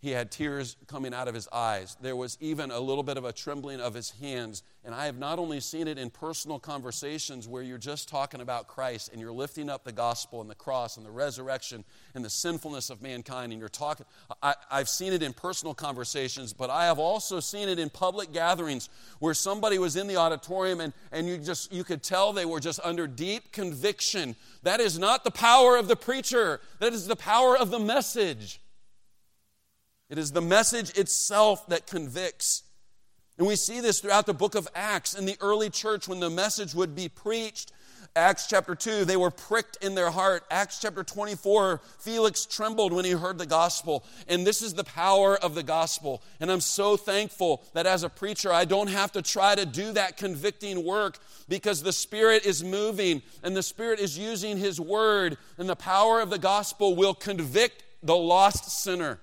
He 0.06 0.12
had 0.12 0.30
tears 0.30 0.76
coming 0.86 1.12
out 1.12 1.26
of 1.26 1.34
his 1.34 1.48
eyes. 1.52 1.96
There 2.00 2.14
was 2.14 2.38
even 2.40 2.70
a 2.70 2.78
little 2.78 3.02
bit 3.02 3.16
of 3.16 3.24
a 3.24 3.32
trembling 3.32 3.80
of 3.80 3.92
his 3.92 4.12
hands. 4.12 4.62
And 4.84 4.94
I 4.94 5.06
have 5.06 5.18
not 5.18 5.40
only 5.40 5.58
seen 5.58 5.88
it 5.88 5.98
in 5.98 6.10
personal 6.10 6.60
conversations 6.60 7.48
where 7.48 7.60
you're 7.60 7.76
just 7.76 8.08
talking 8.08 8.40
about 8.40 8.68
Christ 8.68 9.10
and 9.10 9.20
you're 9.20 9.32
lifting 9.32 9.68
up 9.68 9.82
the 9.82 9.90
gospel 9.90 10.40
and 10.40 10.48
the 10.48 10.54
cross 10.54 10.96
and 10.96 11.04
the 11.04 11.10
resurrection 11.10 11.82
and 12.14 12.24
the 12.24 12.30
sinfulness 12.30 12.88
of 12.88 13.02
mankind, 13.02 13.50
and 13.50 13.58
you're 13.58 13.68
talking. 13.68 14.06
I, 14.44 14.54
have 14.70 14.88
seen 14.88 15.12
it 15.12 15.24
in 15.24 15.32
personal 15.32 15.74
conversations, 15.74 16.52
but 16.52 16.70
I 16.70 16.84
have 16.84 17.00
also 17.00 17.40
seen 17.40 17.68
it 17.68 17.80
in 17.80 17.90
public 17.90 18.32
gatherings 18.32 18.88
where 19.18 19.34
somebody 19.34 19.80
was 19.80 19.96
in 19.96 20.06
the 20.06 20.18
auditorium 20.18 20.78
and, 20.78 20.92
and 21.10 21.26
you 21.26 21.36
just 21.36 21.72
you 21.72 21.82
could 21.82 22.04
tell 22.04 22.32
they 22.32 22.44
were 22.44 22.60
just 22.60 22.78
under 22.84 23.08
deep 23.08 23.50
conviction. 23.50 24.36
That 24.62 24.78
is 24.78 25.00
not 25.00 25.24
the 25.24 25.32
power 25.32 25.76
of 25.76 25.88
the 25.88 25.96
preacher, 25.96 26.60
that 26.78 26.92
is 26.92 27.08
the 27.08 27.16
power 27.16 27.58
of 27.58 27.72
the 27.72 27.80
message. 27.80 28.60
It 30.08 30.18
is 30.18 30.32
the 30.32 30.40
message 30.40 30.96
itself 30.96 31.66
that 31.68 31.86
convicts. 31.86 32.62
And 33.38 33.46
we 33.46 33.56
see 33.56 33.80
this 33.80 34.00
throughout 34.00 34.26
the 34.26 34.34
book 34.34 34.54
of 34.54 34.68
Acts 34.74 35.14
in 35.14 35.26
the 35.26 35.36
early 35.40 35.68
church 35.68 36.08
when 36.08 36.20
the 36.20 36.30
message 36.30 36.74
would 36.74 36.94
be 36.94 37.08
preached. 37.08 37.72
Acts 38.14 38.46
chapter 38.46 38.74
2, 38.74 39.04
they 39.04 39.18
were 39.18 39.30
pricked 39.30 39.76
in 39.84 39.94
their 39.94 40.10
heart. 40.10 40.44
Acts 40.50 40.80
chapter 40.80 41.04
24, 41.04 41.82
Felix 41.98 42.46
trembled 42.46 42.94
when 42.94 43.04
he 43.04 43.10
heard 43.10 43.36
the 43.36 43.44
gospel. 43.44 44.04
And 44.26 44.46
this 44.46 44.62
is 44.62 44.72
the 44.72 44.84
power 44.84 45.36
of 45.36 45.54
the 45.54 45.62
gospel. 45.62 46.22
And 46.40 46.50
I'm 46.50 46.62
so 46.62 46.96
thankful 46.96 47.62
that 47.74 47.84
as 47.84 48.04
a 48.04 48.08
preacher, 48.08 48.50
I 48.50 48.64
don't 48.64 48.88
have 48.88 49.12
to 49.12 49.22
try 49.22 49.54
to 49.54 49.66
do 49.66 49.92
that 49.92 50.16
convicting 50.16 50.82
work 50.82 51.18
because 51.46 51.82
the 51.82 51.92
Spirit 51.92 52.46
is 52.46 52.64
moving 52.64 53.20
and 53.42 53.54
the 53.54 53.62
Spirit 53.62 54.00
is 54.00 54.16
using 54.16 54.56
His 54.56 54.80
word. 54.80 55.36
And 55.58 55.68
the 55.68 55.76
power 55.76 56.20
of 56.20 56.30
the 56.30 56.38
gospel 56.38 56.96
will 56.96 57.14
convict 57.14 57.82
the 58.02 58.16
lost 58.16 58.82
sinner. 58.82 59.18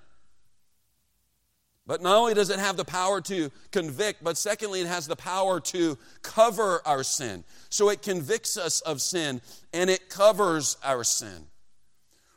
But 1.86 2.00
not 2.02 2.16
only 2.16 2.32
does 2.32 2.48
it 2.48 2.58
have 2.58 2.76
the 2.76 2.84
power 2.84 3.20
to 3.22 3.50
convict, 3.70 4.24
but 4.24 4.38
secondly, 4.38 4.80
it 4.80 4.86
has 4.86 5.06
the 5.06 5.16
power 5.16 5.60
to 5.60 5.98
cover 6.22 6.80
our 6.86 7.02
sin. 7.02 7.44
So 7.68 7.90
it 7.90 8.00
convicts 8.00 8.56
us 8.56 8.80
of 8.80 9.02
sin 9.02 9.42
and 9.72 9.90
it 9.90 10.08
covers 10.08 10.78
our 10.82 11.04
sin. 11.04 11.46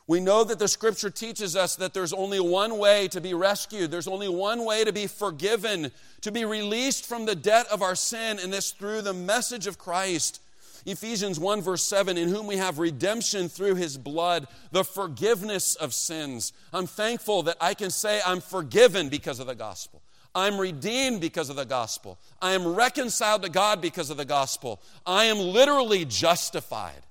We 0.06 0.20
know 0.20 0.42
that 0.44 0.58
the 0.58 0.68
scripture 0.68 1.10
teaches 1.10 1.54
us 1.54 1.76
that 1.76 1.92
there's 1.92 2.14
only 2.14 2.40
one 2.40 2.78
way 2.78 3.08
to 3.08 3.20
be 3.20 3.34
rescued. 3.34 3.90
There's 3.90 4.08
only 4.08 4.28
one 4.28 4.64
way 4.64 4.84
to 4.84 4.92
be 4.92 5.06
forgiven, 5.06 5.92
to 6.22 6.32
be 6.32 6.46
released 6.46 7.04
from 7.04 7.26
the 7.26 7.34
debt 7.34 7.66
of 7.70 7.82
our 7.82 7.94
sin, 7.94 8.38
and 8.38 8.50
this 8.50 8.70
through 8.70 9.02
the 9.02 9.12
message 9.12 9.66
of 9.66 9.76
Christ. 9.76 10.40
Ephesians 10.90 11.38
1, 11.38 11.60
verse 11.60 11.84
7, 11.84 12.16
in 12.16 12.28
whom 12.28 12.46
we 12.46 12.56
have 12.56 12.78
redemption 12.78 13.48
through 13.48 13.74
his 13.74 13.98
blood, 13.98 14.46
the 14.72 14.84
forgiveness 14.84 15.74
of 15.74 15.92
sins. 15.92 16.52
I'm 16.72 16.86
thankful 16.86 17.42
that 17.44 17.58
I 17.60 17.74
can 17.74 17.90
say 17.90 18.20
I'm 18.24 18.40
forgiven 18.40 19.10
because 19.10 19.38
of 19.38 19.46
the 19.46 19.54
gospel. 19.54 20.02
I'm 20.34 20.58
redeemed 20.58 21.20
because 21.20 21.50
of 21.50 21.56
the 21.56 21.64
gospel. 21.64 22.18
I 22.40 22.52
am 22.52 22.74
reconciled 22.74 23.42
to 23.42 23.50
God 23.50 23.82
because 23.82 24.08
of 24.08 24.16
the 24.16 24.24
gospel. 24.24 24.80
I 25.04 25.24
am 25.24 25.38
literally 25.38 26.04
justified 26.04 27.02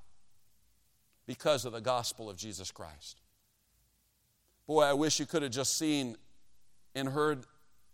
because 1.28 1.66
of 1.66 1.74
the 1.74 1.82
gospel 1.82 2.30
of 2.30 2.38
Jesus 2.38 2.72
Christ. 2.72 3.22
Boy, 4.66 4.84
I 4.84 4.94
wish 4.94 5.20
you 5.20 5.26
could 5.26 5.44
have 5.44 5.52
just 5.52 5.78
seen 5.78 6.18
and 6.96 7.10
heard 7.10 7.46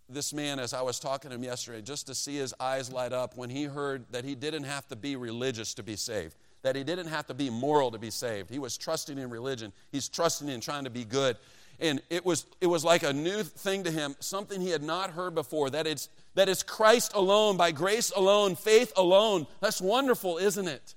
this 0.10 0.34
man 0.34 0.60
as 0.60 0.74
I 0.74 0.82
was 0.82 1.00
talking 1.00 1.30
to 1.30 1.36
him 1.36 1.44
yesterday, 1.44 1.82
just 1.82 2.08
to 2.08 2.16
see 2.16 2.36
his 2.36 2.54
eyes 2.60 2.92
light 2.92 3.14
up 3.14 3.38
when 3.38 3.50
he 3.50 3.64
heard 3.64 4.06
that 4.12 4.26
he 4.26 4.36
didn't 4.36 4.64
have 4.64 4.88
to 4.90 4.96
be 4.96 5.16
religious 5.16 5.74
to 5.76 5.84
be 5.84 5.96
saved, 5.96 6.36
that 6.62 6.76
he 6.76 6.84
didn't 6.84 7.08
have 7.08 7.28
to 7.28 7.34
be 7.34 7.50
moral 7.50 7.92
to 7.92 7.98
be 7.98 8.10
saved. 8.10 8.50
He 8.50 8.60
was 8.60 8.78
trusting 8.78 9.18
in 9.18 9.30
religion, 9.30 9.72
he's 9.92 10.10
trusting 10.10 10.50
in 10.50 10.62
trying 10.62 10.84
to 10.84 10.90
be 10.90 11.06
good. 11.06 11.38
And 11.80 12.02
it 12.10 12.24
was, 12.24 12.46
it 12.62 12.68
was 12.68 12.86
like 12.86 13.04
a 13.04 13.12
new 13.12 13.44
thing 13.44 13.84
to 13.84 13.92
him, 13.92 14.16
something 14.20 14.62
he 14.62 14.70
had 14.70 14.84
not 14.84 15.10
heard 15.10 15.34
before, 15.34 15.70
that 15.72 15.88
it's, 15.88 16.08
that 16.36 16.48
it's 16.48 16.64
Christ 16.64 17.14
alone, 17.16 17.58
by 17.58 17.72
grace 17.72 18.12
alone, 18.12 18.56
faith 18.56 18.94
alone. 18.96 19.48
That's 19.60 19.82
wonderful, 19.82 20.38
isn't 20.38 20.68
it? 20.68 20.94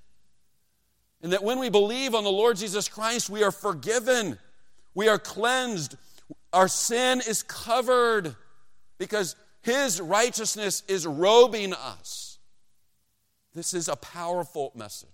And 1.23 1.33
that 1.33 1.42
when 1.42 1.59
we 1.59 1.71
believe 1.71 2.14
on 2.14 2.25
the 2.25 2.31
Lord 2.31 2.59
Jesus 2.59 2.88
Christ, 2.88 3.31
we 3.31 3.42
are 3.42 3.51
forgiven, 3.51 4.38
we 4.95 5.09
are 5.09 5.19
cleansed, 5.19 5.97
our 6.53 6.69
sin 6.69 7.23
is 7.27 7.42
covered 7.42 8.37
because 8.98 9.37
his 9.62 10.00
righteousness 10.00 10.82
is 10.88 11.06
robing 11.06 11.72
us. 11.72 12.38
This 13.54 13.74
is 13.74 13.88
a 13.88 13.96
powerful 13.96 14.72
message 14.74 15.11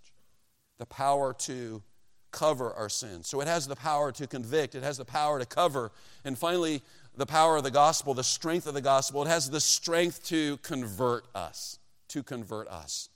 the 0.78 0.86
power 0.86 1.32
to 1.32 1.80
cover 2.32 2.72
our 2.72 2.88
sins. 2.88 3.28
So 3.28 3.40
it 3.40 3.46
has 3.46 3.68
the 3.68 3.76
power 3.76 4.10
to 4.12 4.26
convict, 4.26 4.74
it 4.74 4.82
has 4.82 4.98
the 4.98 5.04
power 5.04 5.38
to 5.38 5.46
cover. 5.46 5.92
And 6.24 6.36
finally, 6.36 6.82
the 7.16 7.26
power 7.26 7.58
of 7.58 7.62
the 7.62 7.70
gospel, 7.70 8.14
the 8.14 8.24
strength 8.24 8.66
of 8.66 8.74
the 8.74 8.80
gospel, 8.80 9.22
it 9.22 9.28
has 9.28 9.48
the 9.48 9.60
strength 9.60 10.24
to 10.24 10.56
convert 10.58 11.24
us, 11.34 11.78
to 12.08 12.22
convert 12.22 12.66
us. 12.68 13.10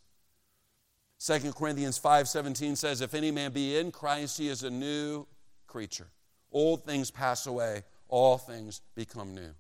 2 1.19 1.53
Corinthians 1.55 1.99
5:17 1.99 2.77
says 2.77 3.01
if 3.01 3.15
any 3.15 3.31
man 3.31 3.51
be 3.51 3.79
in 3.79 3.91
Christ 3.91 4.39
he 4.39 4.49
is 4.49 4.63
a 4.63 4.71
new 4.71 5.27
creature. 5.67 6.09
Old 6.53 6.85
things 6.85 7.11
pass 7.11 7.47
away, 7.47 7.85
all 8.09 8.39
things 8.39 8.83
become 8.95 9.35
new. 9.35 9.55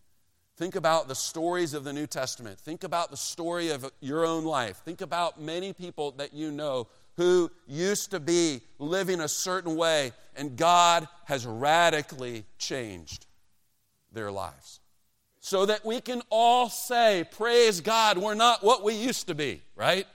Think 0.56 0.74
about 0.74 1.06
the 1.06 1.14
stories 1.14 1.74
of 1.74 1.84
the 1.84 1.92
New 1.92 2.06
Testament. 2.06 2.58
Think 2.58 2.82
about 2.82 3.10
the 3.10 3.16
story 3.16 3.70
of 3.70 3.90
your 4.00 4.24
own 4.24 4.44
life. 4.44 4.78
Think 4.78 5.02
about 5.02 5.40
many 5.40 5.74
people 5.74 6.12
that 6.12 6.32
you 6.32 6.50
know 6.50 6.88
who 7.16 7.50
used 7.66 8.10
to 8.12 8.20
be 8.20 8.62
living 8.78 9.20
a 9.20 9.28
certain 9.28 9.76
way, 9.76 10.12
and 10.34 10.56
God 10.56 11.08
has 11.24 11.46
radically 11.46 12.44
changed 12.58 13.26
their 14.12 14.32
lives. 14.32 14.80
So 15.40 15.66
that 15.66 15.84
we 15.84 16.00
can 16.00 16.22
all 16.30 16.70
say, 16.70 17.24
Praise 17.32 17.82
God, 17.82 18.16
we're 18.16 18.34
not 18.34 18.64
what 18.64 18.82
we 18.82 18.94
used 18.94 19.26
to 19.28 19.34
be, 19.34 19.62
right? 19.76 20.06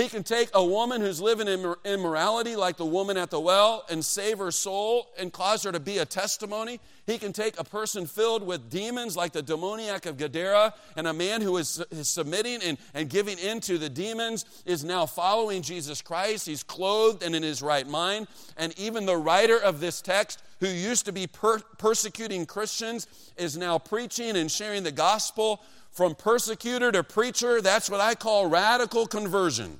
He 0.00 0.08
can 0.08 0.22
take 0.22 0.48
a 0.54 0.64
woman 0.64 1.02
who's 1.02 1.20
living 1.20 1.46
in 1.46 1.74
immorality, 1.84 2.56
like 2.56 2.78
the 2.78 2.86
woman 2.86 3.18
at 3.18 3.28
the 3.28 3.38
well, 3.38 3.84
and 3.90 4.02
save 4.02 4.38
her 4.38 4.50
soul 4.50 5.08
and 5.18 5.30
cause 5.30 5.64
her 5.64 5.72
to 5.72 5.78
be 5.78 5.98
a 5.98 6.06
testimony. 6.06 6.80
He 7.06 7.18
can 7.18 7.34
take 7.34 7.60
a 7.60 7.64
person 7.64 8.06
filled 8.06 8.42
with 8.42 8.70
demons, 8.70 9.14
like 9.14 9.32
the 9.32 9.42
demoniac 9.42 10.06
of 10.06 10.16
Gadara, 10.16 10.72
and 10.96 11.06
a 11.06 11.12
man 11.12 11.42
who 11.42 11.58
is, 11.58 11.84
is 11.90 12.08
submitting 12.08 12.62
and, 12.62 12.78
and 12.94 13.10
giving 13.10 13.38
in 13.38 13.60
to 13.60 13.76
the 13.76 13.90
demons 13.90 14.46
is 14.64 14.84
now 14.84 15.04
following 15.04 15.60
Jesus 15.60 16.00
Christ. 16.00 16.46
He's 16.46 16.62
clothed 16.62 17.22
and 17.22 17.36
in 17.36 17.42
his 17.42 17.60
right 17.60 17.86
mind. 17.86 18.26
And 18.56 18.72
even 18.78 19.04
the 19.04 19.18
writer 19.18 19.58
of 19.58 19.80
this 19.80 20.00
text, 20.00 20.42
who 20.60 20.68
used 20.68 21.04
to 21.04 21.12
be 21.12 21.26
per- 21.26 21.60
persecuting 21.76 22.46
Christians, 22.46 23.06
is 23.36 23.58
now 23.58 23.78
preaching 23.78 24.36
and 24.38 24.50
sharing 24.50 24.82
the 24.82 24.92
gospel 24.92 25.60
from 25.90 26.14
persecutor 26.14 26.90
to 26.90 27.02
preacher. 27.02 27.60
That's 27.60 27.90
what 27.90 28.00
I 28.00 28.14
call 28.14 28.46
radical 28.46 29.06
conversion. 29.06 29.78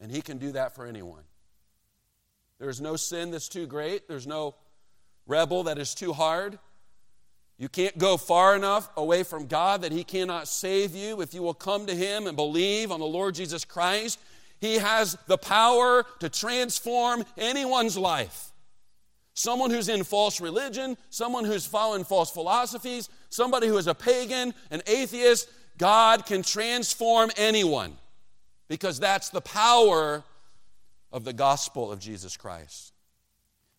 And 0.00 0.10
He 0.10 0.22
can 0.22 0.38
do 0.38 0.52
that 0.52 0.74
for 0.74 0.86
anyone. 0.86 1.22
There's 2.58 2.80
no 2.80 2.96
sin 2.96 3.30
that's 3.30 3.48
too 3.48 3.66
great, 3.66 4.08
there's 4.08 4.26
no 4.26 4.54
rebel 5.26 5.64
that 5.64 5.78
is 5.78 5.94
too 5.94 6.12
hard. 6.12 6.58
You 7.58 7.68
can't 7.68 7.98
go 7.98 8.16
far 8.16 8.56
enough 8.56 8.88
away 8.96 9.22
from 9.22 9.46
God 9.46 9.82
that 9.82 9.92
He 9.92 10.02
cannot 10.02 10.48
save 10.48 10.94
you 10.94 11.20
if 11.20 11.34
you 11.34 11.42
will 11.42 11.54
come 11.54 11.86
to 11.86 11.94
Him 11.94 12.26
and 12.26 12.34
believe 12.34 12.90
on 12.90 13.00
the 13.00 13.06
Lord 13.06 13.34
Jesus 13.34 13.64
Christ. 13.64 14.18
He 14.60 14.74
has 14.76 15.16
the 15.26 15.38
power 15.38 16.04
to 16.20 16.28
transform 16.28 17.24
anyone's 17.36 17.98
life. 17.98 18.52
Someone 19.34 19.70
who's 19.70 19.88
in 19.88 20.04
false 20.04 20.40
religion, 20.40 20.96
someone 21.08 21.44
who's 21.44 21.64
following 21.64 22.04
false 22.04 22.30
philosophies, 22.30 23.08
somebody 23.28 23.68
who 23.68 23.78
is 23.78 23.86
a 23.86 23.94
pagan, 23.94 24.52
an 24.70 24.82
atheist, 24.86 25.48
God 25.78 26.26
can 26.26 26.42
transform 26.42 27.30
anyone 27.36 27.96
because 28.70 29.00
that's 29.00 29.30
the 29.30 29.40
power 29.40 30.22
of 31.12 31.24
the 31.24 31.32
gospel 31.32 31.90
of 31.90 31.98
Jesus 31.98 32.36
Christ. 32.36 32.92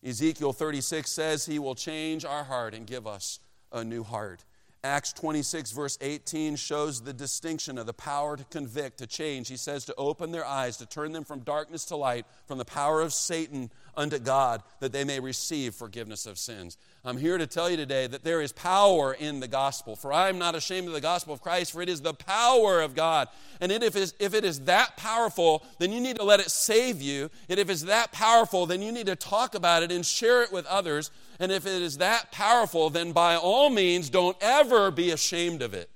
Ezekiel 0.04 0.52
36 0.52 1.10
says 1.10 1.46
he 1.46 1.58
will 1.58 1.74
change 1.74 2.26
our 2.26 2.44
heart 2.44 2.74
and 2.74 2.86
give 2.86 3.06
us 3.06 3.40
a 3.72 3.82
new 3.82 4.02
heart. 4.02 4.44
Acts 4.84 5.12
26, 5.12 5.70
verse 5.70 5.96
18, 6.00 6.56
shows 6.56 7.02
the 7.02 7.12
distinction 7.12 7.78
of 7.78 7.86
the 7.86 7.92
power 7.92 8.36
to 8.36 8.42
convict, 8.44 8.98
to 8.98 9.06
change. 9.06 9.48
He 9.48 9.56
says 9.56 9.84
to 9.84 9.94
open 9.96 10.32
their 10.32 10.44
eyes, 10.44 10.76
to 10.78 10.86
turn 10.86 11.12
them 11.12 11.22
from 11.22 11.40
darkness 11.40 11.84
to 11.86 11.96
light, 11.96 12.26
from 12.46 12.58
the 12.58 12.64
power 12.64 13.00
of 13.00 13.12
Satan 13.12 13.70
unto 13.96 14.18
God, 14.18 14.60
that 14.80 14.90
they 14.90 15.04
may 15.04 15.20
receive 15.20 15.76
forgiveness 15.76 16.26
of 16.26 16.36
sins. 16.36 16.78
I'm 17.04 17.16
here 17.16 17.38
to 17.38 17.46
tell 17.46 17.70
you 17.70 17.76
today 17.76 18.08
that 18.08 18.24
there 18.24 18.40
is 18.40 18.52
power 18.52 19.12
in 19.12 19.38
the 19.38 19.46
gospel. 19.46 19.94
For 19.94 20.12
I 20.12 20.28
am 20.28 20.38
not 20.38 20.56
ashamed 20.56 20.88
of 20.88 20.94
the 20.94 21.00
gospel 21.00 21.32
of 21.32 21.42
Christ, 21.42 21.72
for 21.72 21.82
it 21.82 21.88
is 21.88 22.00
the 22.00 22.14
power 22.14 22.80
of 22.80 22.96
God. 22.96 23.28
And 23.60 23.70
if 23.70 23.94
it 23.94 24.44
is 24.44 24.60
that 24.60 24.96
powerful, 24.96 25.64
then 25.78 25.92
you 25.92 26.00
need 26.00 26.16
to 26.16 26.24
let 26.24 26.40
it 26.40 26.50
save 26.50 27.00
you. 27.00 27.30
And 27.48 27.60
if 27.60 27.70
it's 27.70 27.82
that 27.82 28.10
powerful, 28.10 28.66
then 28.66 28.82
you 28.82 28.90
need 28.90 29.06
to 29.06 29.16
talk 29.16 29.54
about 29.54 29.84
it 29.84 29.92
and 29.92 30.04
share 30.04 30.42
it 30.42 30.52
with 30.52 30.66
others 30.66 31.12
and 31.42 31.50
if 31.50 31.66
it 31.66 31.82
is 31.82 31.98
that 31.98 32.30
powerful, 32.30 32.88
then 32.88 33.10
by 33.10 33.34
all 33.34 33.68
means, 33.68 34.10
don't 34.10 34.36
ever 34.40 34.92
be 34.92 35.10
ashamed 35.10 35.60
of 35.60 35.74
it. 35.74 35.90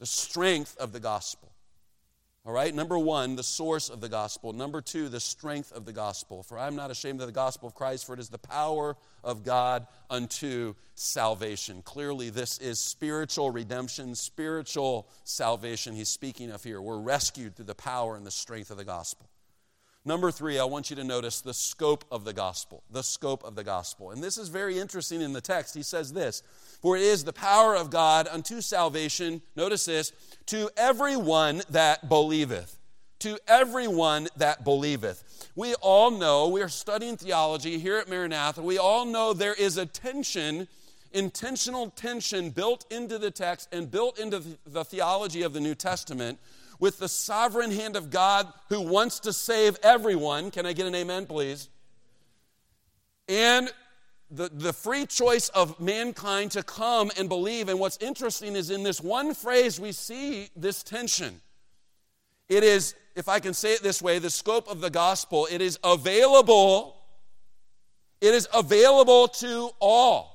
The 0.00 0.06
strength 0.06 0.76
of 0.78 0.92
the 0.92 0.98
gospel. 0.98 1.52
All 2.44 2.52
right, 2.52 2.74
number 2.74 2.98
one, 2.98 3.36
the 3.36 3.42
source 3.42 3.88
of 3.88 4.00
the 4.00 4.08
gospel. 4.08 4.52
Number 4.52 4.80
two, 4.80 5.08
the 5.08 5.20
strength 5.20 5.70
of 5.70 5.84
the 5.84 5.92
gospel. 5.92 6.42
For 6.42 6.58
I'm 6.58 6.74
not 6.74 6.90
ashamed 6.90 7.20
of 7.20 7.26
the 7.26 7.32
gospel 7.32 7.68
of 7.68 7.74
Christ, 7.74 8.06
for 8.06 8.14
it 8.14 8.18
is 8.18 8.30
the 8.30 8.38
power 8.38 8.96
of 9.22 9.44
God 9.44 9.86
unto 10.10 10.74
salvation. 10.94 11.82
Clearly, 11.82 12.30
this 12.30 12.58
is 12.58 12.80
spiritual 12.80 13.52
redemption, 13.52 14.14
spiritual 14.16 15.08
salvation 15.22 15.94
he's 15.94 16.08
speaking 16.08 16.50
of 16.50 16.64
here. 16.64 16.80
We're 16.80 16.98
rescued 16.98 17.54
through 17.54 17.66
the 17.66 17.74
power 17.76 18.16
and 18.16 18.26
the 18.26 18.30
strength 18.32 18.70
of 18.70 18.76
the 18.76 18.84
gospel. 18.84 19.28
Number 20.08 20.30
three, 20.30 20.58
I 20.58 20.64
want 20.64 20.88
you 20.88 20.96
to 20.96 21.04
notice 21.04 21.42
the 21.42 21.52
scope 21.52 22.02
of 22.10 22.24
the 22.24 22.32
gospel. 22.32 22.82
The 22.90 23.02
scope 23.02 23.44
of 23.44 23.54
the 23.54 23.62
gospel. 23.62 24.10
And 24.10 24.24
this 24.24 24.38
is 24.38 24.48
very 24.48 24.78
interesting 24.78 25.20
in 25.20 25.34
the 25.34 25.42
text. 25.42 25.74
He 25.74 25.82
says 25.82 26.14
this 26.14 26.42
For 26.80 26.96
it 26.96 27.02
is 27.02 27.24
the 27.24 27.32
power 27.34 27.76
of 27.76 27.90
God 27.90 28.26
unto 28.26 28.62
salvation, 28.62 29.42
notice 29.54 29.84
this, 29.84 30.14
to 30.46 30.70
everyone 30.78 31.60
that 31.68 32.08
believeth. 32.08 32.78
To 33.18 33.38
everyone 33.46 34.28
that 34.38 34.64
believeth. 34.64 35.50
We 35.54 35.74
all 35.74 36.10
know, 36.10 36.48
we 36.48 36.62
are 36.62 36.70
studying 36.70 37.18
theology 37.18 37.78
here 37.78 37.98
at 37.98 38.08
Maranatha, 38.08 38.62
we 38.62 38.78
all 38.78 39.04
know 39.04 39.34
there 39.34 39.52
is 39.52 39.76
a 39.76 39.84
tension 39.84 40.68
intentional 41.12 41.88
tension 41.90 42.50
built 42.50 42.84
into 42.90 43.18
the 43.18 43.30
text 43.30 43.68
and 43.72 43.90
built 43.90 44.18
into 44.18 44.42
the 44.66 44.84
theology 44.84 45.42
of 45.42 45.54
the 45.54 45.60
New 45.60 45.74
Testament 45.74 46.38
with 46.78 46.98
the 46.98 47.08
sovereign 47.08 47.70
hand 47.70 47.96
of 47.96 48.10
God 48.10 48.52
who 48.68 48.80
wants 48.80 49.20
to 49.20 49.32
save 49.32 49.76
everyone. 49.82 50.50
Can 50.50 50.66
I 50.66 50.72
get 50.72 50.86
an 50.86 50.94
amen, 50.94 51.26
please? 51.26 51.68
And 53.28 53.70
the, 54.30 54.50
the 54.52 54.72
free 54.72 55.06
choice 55.06 55.48
of 55.50 55.78
mankind 55.80 56.52
to 56.52 56.62
come 56.62 57.10
and 57.18 57.28
believe. 57.28 57.68
And 57.68 57.80
what's 57.80 57.96
interesting 57.98 58.56
is 58.56 58.70
in 58.70 58.82
this 58.82 59.00
one 59.00 59.34
phrase, 59.34 59.80
we 59.80 59.92
see 59.92 60.50
this 60.54 60.82
tension. 60.82 61.40
It 62.48 62.62
is, 62.62 62.94
if 63.16 63.28
I 63.28 63.40
can 63.40 63.54
say 63.54 63.74
it 63.74 63.82
this 63.82 64.00
way, 64.00 64.18
the 64.18 64.30
scope 64.30 64.68
of 64.68 64.80
the 64.80 64.90
gospel, 64.90 65.48
it 65.50 65.60
is 65.60 65.78
available. 65.82 66.96
It 68.20 68.34
is 68.34 68.48
available 68.54 69.28
to 69.28 69.70
all. 69.80 70.34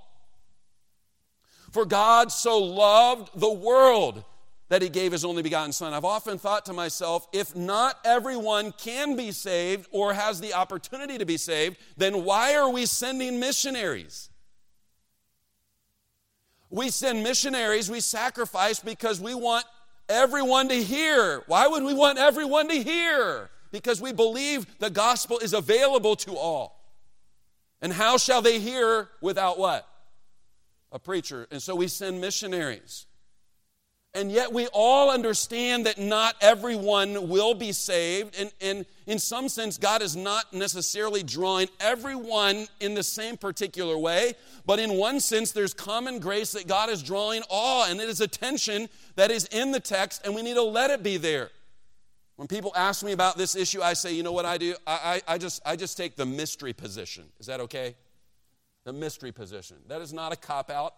For 1.71 1.85
God 1.85 2.31
so 2.31 2.59
loved 2.59 3.29
the 3.39 3.51
world 3.51 4.23
that 4.73 4.81
he 4.81 4.89
gave 4.89 5.11
his 5.11 5.23
only 5.23 5.43
begotten 5.43 5.71
son. 5.71 5.93
I've 5.93 6.03
often 6.03 6.39
thought 6.39 6.65
to 6.65 6.73
myself, 6.73 7.27
if 7.31 7.55
not 7.55 7.95
everyone 8.03 8.71
can 8.71 9.15
be 9.15 9.31
saved 9.31 9.87
or 9.91 10.15
has 10.15 10.41
the 10.41 10.55
opportunity 10.55 11.19
to 11.19 11.27
be 11.27 11.37
saved, 11.37 11.77
then 11.95 12.25
why 12.25 12.55
are 12.55 12.67
we 12.67 12.87
sending 12.87 13.39
missionaries? 13.39 14.31
We 16.71 16.89
send 16.89 17.21
missionaries, 17.21 17.91
we 17.91 17.99
sacrifice 17.99 18.79
because 18.79 19.21
we 19.21 19.35
want 19.35 19.63
everyone 20.09 20.69
to 20.69 20.83
hear. 20.83 21.43
Why 21.45 21.67
would 21.67 21.83
we 21.83 21.93
want 21.93 22.17
everyone 22.17 22.67
to 22.69 22.81
hear? 22.81 23.51
Because 23.71 24.01
we 24.01 24.11
believe 24.11 24.65
the 24.79 24.89
gospel 24.89 25.37
is 25.37 25.53
available 25.53 26.15
to 26.15 26.35
all. 26.35 26.83
And 27.79 27.93
how 27.93 28.17
shall 28.17 28.41
they 28.41 28.59
hear 28.59 29.09
without 29.21 29.59
what? 29.59 29.87
A 30.91 30.97
preacher. 30.97 31.45
And 31.51 31.61
so 31.61 31.75
we 31.75 31.87
send 31.87 32.19
missionaries. 32.19 33.05
And 34.15 34.31
yet, 34.31 34.53
we 34.53 34.67
all 34.67 35.09
understand 35.09 35.87
that 35.87 35.97
not 35.97 36.35
everyone 36.39 37.29
will 37.29 37.55
be 37.55 37.71
saved. 37.71 38.39
And, 38.39 38.51
and, 38.61 38.85
in 39.07 39.17
some 39.17 39.49
sense, 39.49 39.77
God 39.77 40.01
is 40.01 40.15
not 40.15 40.53
necessarily 40.53 41.23
drawing 41.23 41.67
everyone 41.79 42.67
in 42.79 42.93
the 42.93 43.03
same 43.03 43.37
particular 43.37 43.97
way. 43.97 44.35
But 44.65 44.79
in 44.79 44.93
one 44.93 45.19
sense, 45.19 45.51
there's 45.51 45.73
common 45.73 46.19
grace 46.19 46.51
that 46.51 46.67
God 46.67 46.89
is 46.89 47.01
drawing 47.01 47.41
all. 47.49 47.85
And 47.85 47.99
it 47.99 48.07
is 48.07 48.21
a 48.21 48.27
tension 48.27 48.87
that 49.15 49.31
is 49.31 49.45
in 49.45 49.71
the 49.71 49.79
text, 49.79 50.21
and 50.23 50.35
we 50.35 50.43
need 50.43 50.53
to 50.53 50.63
let 50.63 50.91
it 50.91 51.01
be 51.01 51.17
there. 51.17 51.49
When 52.35 52.47
people 52.47 52.71
ask 52.75 53.03
me 53.03 53.11
about 53.11 53.37
this 53.37 53.55
issue, 53.55 53.81
I 53.81 53.93
say, 53.93 54.13
you 54.13 54.23
know 54.23 54.31
what 54.31 54.45
I 54.45 54.57
do? 54.57 54.75
I, 54.85 55.21
I, 55.27 55.33
I 55.33 55.37
just, 55.37 55.61
I 55.65 55.75
just 55.75 55.97
take 55.97 56.15
the 56.15 56.25
mystery 56.25 56.73
position. 56.73 57.25
Is 57.39 57.47
that 57.47 57.59
okay? 57.61 57.95
The 58.85 58.93
mystery 58.93 59.31
position. 59.31 59.77
That 59.87 60.01
is 60.01 60.13
not 60.13 60.33
a 60.33 60.35
cop 60.35 60.69
out 60.69 60.93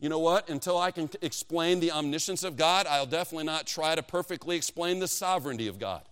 you 0.00 0.08
know 0.08 0.18
what? 0.20 0.48
Until 0.48 0.78
I 0.78 0.90
can 0.90 1.10
explain 1.22 1.80
the 1.80 1.92
omniscience 1.92 2.44
of 2.44 2.56
God, 2.56 2.86
I'll 2.86 3.06
definitely 3.06 3.44
not 3.44 3.66
try 3.66 3.94
to 3.94 4.02
perfectly 4.02 4.56
explain 4.56 5.00
the 5.00 5.08
sovereignty 5.08 5.66
of 5.66 5.78
God. 5.78 6.02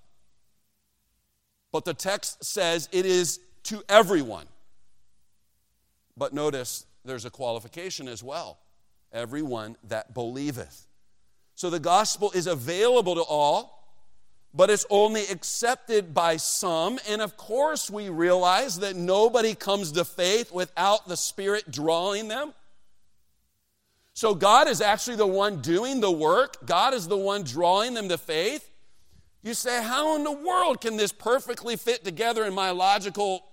But 1.73 1.85
the 1.85 1.95
text 1.95 2.45
says 2.45 2.89
it 2.91 3.07
is 3.07 3.39
to 3.65 3.83
everyone. 3.89 4.47
But 6.17 6.33
notice 6.33 6.87
there's 7.05 7.25
a 7.25 7.31
qualification 7.31 8.09
as 8.09 8.23
well 8.23 8.59
everyone 9.13 9.77
that 9.85 10.13
believeth. 10.13 10.87
So 11.55 11.71
the 11.71 11.81
gospel 11.81 12.31
is 12.33 12.47
available 12.47 13.15
to 13.15 13.23
all, 13.23 13.95
but 14.53 14.69
it's 14.69 14.85
only 14.91 15.23
accepted 15.27 16.13
by 16.13 16.37
some. 16.37 16.99
And 17.09 17.23
of 17.23 17.37
course, 17.37 17.91
we 17.91 18.09
realize 18.09 18.81
that 18.81 18.97
nobody 18.97 19.55
comes 19.55 19.93
to 19.93 20.05
faith 20.05 20.53
without 20.53 21.09
the 21.09 21.17
Spirit 21.17 21.71
drawing 21.71 22.29
them. 22.29 22.53
So 24.17 24.35
God 24.35 24.67
is 24.67 24.81
actually 24.81 25.17
the 25.17 25.27
one 25.27 25.61
doing 25.61 26.01
the 26.01 26.11
work, 26.11 26.65
God 26.65 26.95
is 26.95 27.07
the 27.07 27.19
one 27.19 27.43
drawing 27.43 27.93
them 27.93 28.09
to 28.09 28.17
faith. 28.17 28.71
You 29.43 29.53
say, 29.53 29.83
How 29.83 30.17
in 30.17 30.25
the 30.25 30.33
world 30.33 30.81
can 30.81 30.97
this 30.97 31.13
perfectly 31.13 31.77
fit 31.77 32.03
together 32.03 32.47
in 32.47 32.55
my 32.55 32.71
logical 32.71 33.45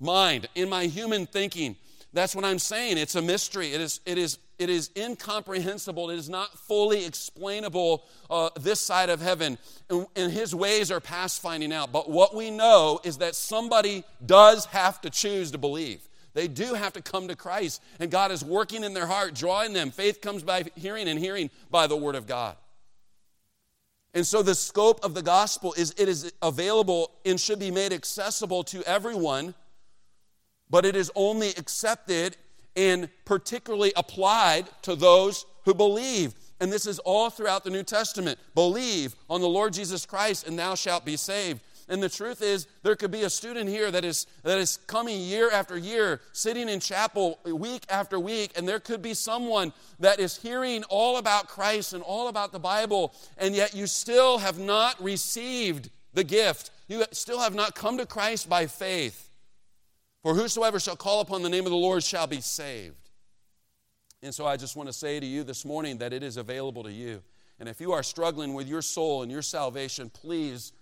mind, 0.00 0.48
in 0.56 0.68
my 0.68 0.86
human 0.86 1.24
thinking? 1.24 1.76
That's 2.12 2.34
what 2.34 2.44
I'm 2.44 2.58
saying. 2.58 2.98
It's 2.98 3.14
a 3.14 3.22
mystery. 3.22 3.72
It 3.72 3.80
is, 3.80 4.00
it 4.04 4.18
is, 4.18 4.38
it 4.58 4.68
is 4.68 4.90
incomprehensible. 4.96 6.10
It 6.10 6.16
is 6.16 6.28
not 6.28 6.58
fully 6.58 7.04
explainable 7.06 8.02
uh, 8.28 8.50
this 8.58 8.80
side 8.80 9.10
of 9.10 9.20
heaven. 9.20 9.56
And, 9.88 10.08
and 10.16 10.32
his 10.32 10.52
ways 10.52 10.90
are 10.90 10.98
past 10.98 11.40
finding 11.40 11.72
out. 11.72 11.92
But 11.92 12.10
what 12.10 12.34
we 12.34 12.50
know 12.50 12.98
is 13.04 13.18
that 13.18 13.36
somebody 13.36 14.02
does 14.26 14.64
have 14.66 15.00
to 15.02 15.10
choose 15.10 15.52
to 15.52 15.58
believe. 15.58 16.07
They 16.38 16.46
do 16.46 16.74
have 16.74 16.92
to 16.92 17.02
come 17.02 17.26
to 17.26 17.34
Christ, 17.34 17.82
and 17.98 18.12
God 18.12 18.30
is 18.30 18.44
working 18.44 18.84
in 18.84 18.94
their 18.94 19.08
heart, 19.08 19.34
drawing 19.34 19.72
them. 19.72 19.90
Faith 19.90 20.20
comes 20.20 20.44
by 20.44 20.66
hearing, 20.76 21.08
and 21.08 21.18
hearing 21.18 21.50
by 21.68 21.88
the 21.88 21.96
Word 21.96 22.14
of 22.14 22.28
God. 22.28 22.56
And 24.14 24.24
so, 24.24 24.40
the 24.40 24.54
scope 24.54 25.04
of 25.04 25.14
the 25.14 25.22
gospel 25.22 25.74
is 25.76 25.92
it 25.98 26.08
is 26.08 26.32
available 26.40 27.10
and 27.26 27.40
should 27.40 27.58
be 27.58 27.72
made 27.72 27.92
accessible 27.92 28.62
to 28.64 28.84
everyone, 28.84 29.52
but 30.70 30.86
it 30.86 30.94
is 30.94 31.10
only 31.16 31.48
accepted 31.48 32.36
and 32.76 33.08
particularly 33.24 33.92
applied 33.96 34.68
to 34.82 34.94
those 34.94 35.44
who 35.64 35.74
believe. 35.74 36.34
And 36.60 36.72
this 36.72 36.86
is 36.86 37.00
all 37.00 37.30
throughout 37.30 37.64
the 37.64 37.70
New 37.70 37.82
Testament. 37.82 38.38
Believe 38.54 39.16
on 39.28 39.40
the 39.40 39.48
Lord 39.48 39.72
Jesus 39.72 40.06
Christ, 40.06 40.46
and 40.46 40.56
thou 40.56 40.76
shalt 40.76 41.04
be 41.04 41.16
saved. 41.16 41.62
And 41.88 42.02
the 42.02 42.08
truth 42.08 42.42
is, 42.42 42.66
there 42.82 42.96
could 42.96 43.10
be 43.10 43.22
a 43.22 43.30
student 43.30 43.68
here 43.70 43.90
that 43.90 44.04
is, 44.04 44.26
that 44.42 44.58
is 44.58 44.78
coming 44.86 45.20
year 45.20 45.50
after 45.50 45.78
year, 45.78 46.20
sitting 46.32 46.68
in 46.68 46.80
chapel 46.80 47.38
week 47.44 47.84
after 47.88 48.20
week, 48.20 48.52
and 48.56 48.68
there 48.68 48.80
could 48.80 49.00
be 49.00 49.14
someone 49.14 49.72
that 49.98 50.20
is 50.20 50.36
hearing 50.36 50.84
all 50.84 51.16
about 51.16 51.48
Christ 51.48 51.94
and 51.94 52.02
all 52.02 52.28
about 52.28 52.52
the 52.52 52.58
Bible, 52.58 53.14
and 53.38 53.54
yet 53.54 53.74
you 53.74 53.86
still 53.86 54.38
have 54.38 54.58
not 54.58 55.02
received 55.02 55.88
the 56.12 56.24
gift. 56.24 56.70
You 56.88 57.04
still 57.12 57.40
have 57.40 57.54
not 57.54 57.74
come 57.74 57.96
to 57.98 58.06
Christ 58.06 58.48
by 58.50 58.66
faith. 58.66 59.30
For 60.22 60.34
whosoever 60.34 60.78
shall 60.78 60.96
call 60.96 61.20
upon 61.20 61.42
the 61.42 61.48
name 61.48 61.64
of 61.64 61.70
the 61.70 61.76
Lord 61.76 62.02
shall 62.02 62.26
be 62.26 62.40
saved. 62.40 62.96
And 64.22 64.34
so 64.34 64.46
I 64.46 64.56
just 64.56 64.76
want 64.76 64.88
to 64.88 64.92
say 64.92 65.20
to 65.20 65.26
you 65.26 65.44
this 65.44 65.64
morning 65.64 65.98
that 65.98 66.12
it 66.12 66.22
is 66.22 66.36
available 66.36 66.82
to 66.82 66.92
you. 66.92 67.22
And 67.60 67.68
if 67.68 67.80
you 67.80 67.92
are 67.92 68.02
struggling 68.02 68.52
with 68.52 68.68
your 68.68 68.82
soul 68.82 69.22
and 69.22 69.32
your 69.32 69.42
salvation, 69.42 70.10
please 70.10 70.72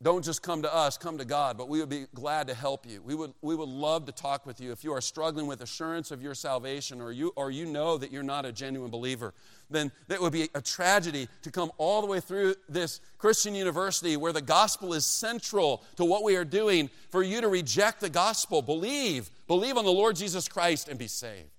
don't 0.00 0.24
just 0.24 0.42
come 0.42 0.62
to 0.62 0.72
us, 0.72 0.96
come 0.96 1.18
to 1.18 1.24
God, 1.24 1.58
but 1.58 1.68
we 1.68 1.80
would 1.80 1.88
be 1.88 2.06
glad 2.14 2.46
to 2.46 2.54
help 2.54 2.86
you. 2.86 3.02
We 3.02 3.16
would, 3.16 3.34
we 3.42 3.56
would 3.56 3.68
love 3.68 4.06
to 4.06 4.12
talk 4.12 4.46
with 4.46 4.60
you. 4.60 4.70
If 4.70 4.84
you 4.84 4.92
are 4.92 5.00
struggling 5.00 5.48
with 5.48 5.60
assurance 5.60 6.12
of 6.12 6.22
your 6.22 6.36
salvation 6.36 7.00
or 7.00 7.10
you, 7.10 7.32
or 7.34 7.50
you 7.50 7.66
know 7.66 7.98
that 7.98 8.12
you're 8.12 8.22
not 8.22 8.46
a 8.46 8.52
genuine 8.52 8.92
believer, 8.92 9.34
then 9.68 9.90
that 10.06 10.20
would 10.20 10.32
be 10.32 10.50
a 10.54 10.60
tragedy 10.60 11.28
to 11.42 11.50
come 11.50 11.72
all 11.78 12.00
the 12.00 12.06
way 12.06 12.20
through 12.20 12.54
this 12.68 13.00
Christian 13.18 13.56
university 13.56 14.16
where 14.16 14.32
the 14.32 14.40
gospel 14.40 14.94
is 14.94 15.04
central 15.04 15.82
to 15.96 16.04
what 16.04 16.22
we 16.22 16.36
are 16.36 16.44
doing 16.44 16.90
for 17.10 17.24
you 17.24 17.40
to 17.40 17.48
reject 17.48 18.00
the 18.00 18.10
gospel. 18.10 18.62
Believe, 18.62 19.30
believe 19.48 19.76
on 19.76 19.84
the 19.84 19.90
Lord 19.90 20.14
Jesus 20.14 20.46
Christ 20.46 20.88
and 20.88 20.96
be 20.96 21.08
saved. 21.08 21.50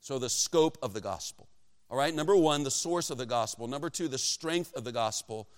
So, 0.00 0.18
the 0.18 0.28
scope 0.28 0.76
of 0.82 0.92
the 0.92 1.00
gospel. 1.00 1.48
All 1.90 1.96
right, 1.96 2.14
number 2.14 2.36
one, 2.36 2.64
the 2.64 2.70
source 2.70 3.08
of 3.08 3.16
the 3.16 3.26
gospel. 3.26 3.66
Number 3.66 3.88
two, 3.88 4.08
the 4.08 4.18
strength 4.18 4.74
of 4.74 4.84
the 4.84 4.92
gospel. 4.92 5.48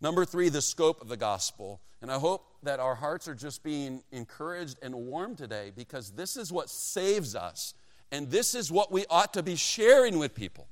Number 0.00 0.24
three, 0.24 0.48
the 0.48 0.62
scope 0.62 1.00
of 1.00 1.08
the 1.08 1.16
gospel. 1.16 1.80
And 2.02 2.10
I 2.10 2.18
hope 2.18 2.46
that 2.62 2.80
our 2.80 2.94
hearts 2.94 3.28
are 3.28 3.34
just 3.34 3.62
being 3.62 4.02
encouraged 4.10 4.78
and 4.82 4.94
warmed 4.94 5.38
today 5.38 5.72
because 5.76 6.12
this 6.12 6.36
is 6.36 6.50
what 6.50 6.70
saves 6.70 7.34
us. 7.34 7.74
And 8.10 8.30
this 8.30 8.54
is 8.54 8.72
what 8.72 8.90
we 8.90 9.04
ought 9.10 9.34
to 9.34 9.42
be 9.42 9.56
sharing 9.56 10.18
with 10.18 10.34
people. 10.34 10.68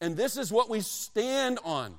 And 0.00 0.16
this 0.16 0.36
is 0.36 0.52
what 0.52 0.70
we 0.70 0.80
stand 0.80 1.58
on. 1.64 1.98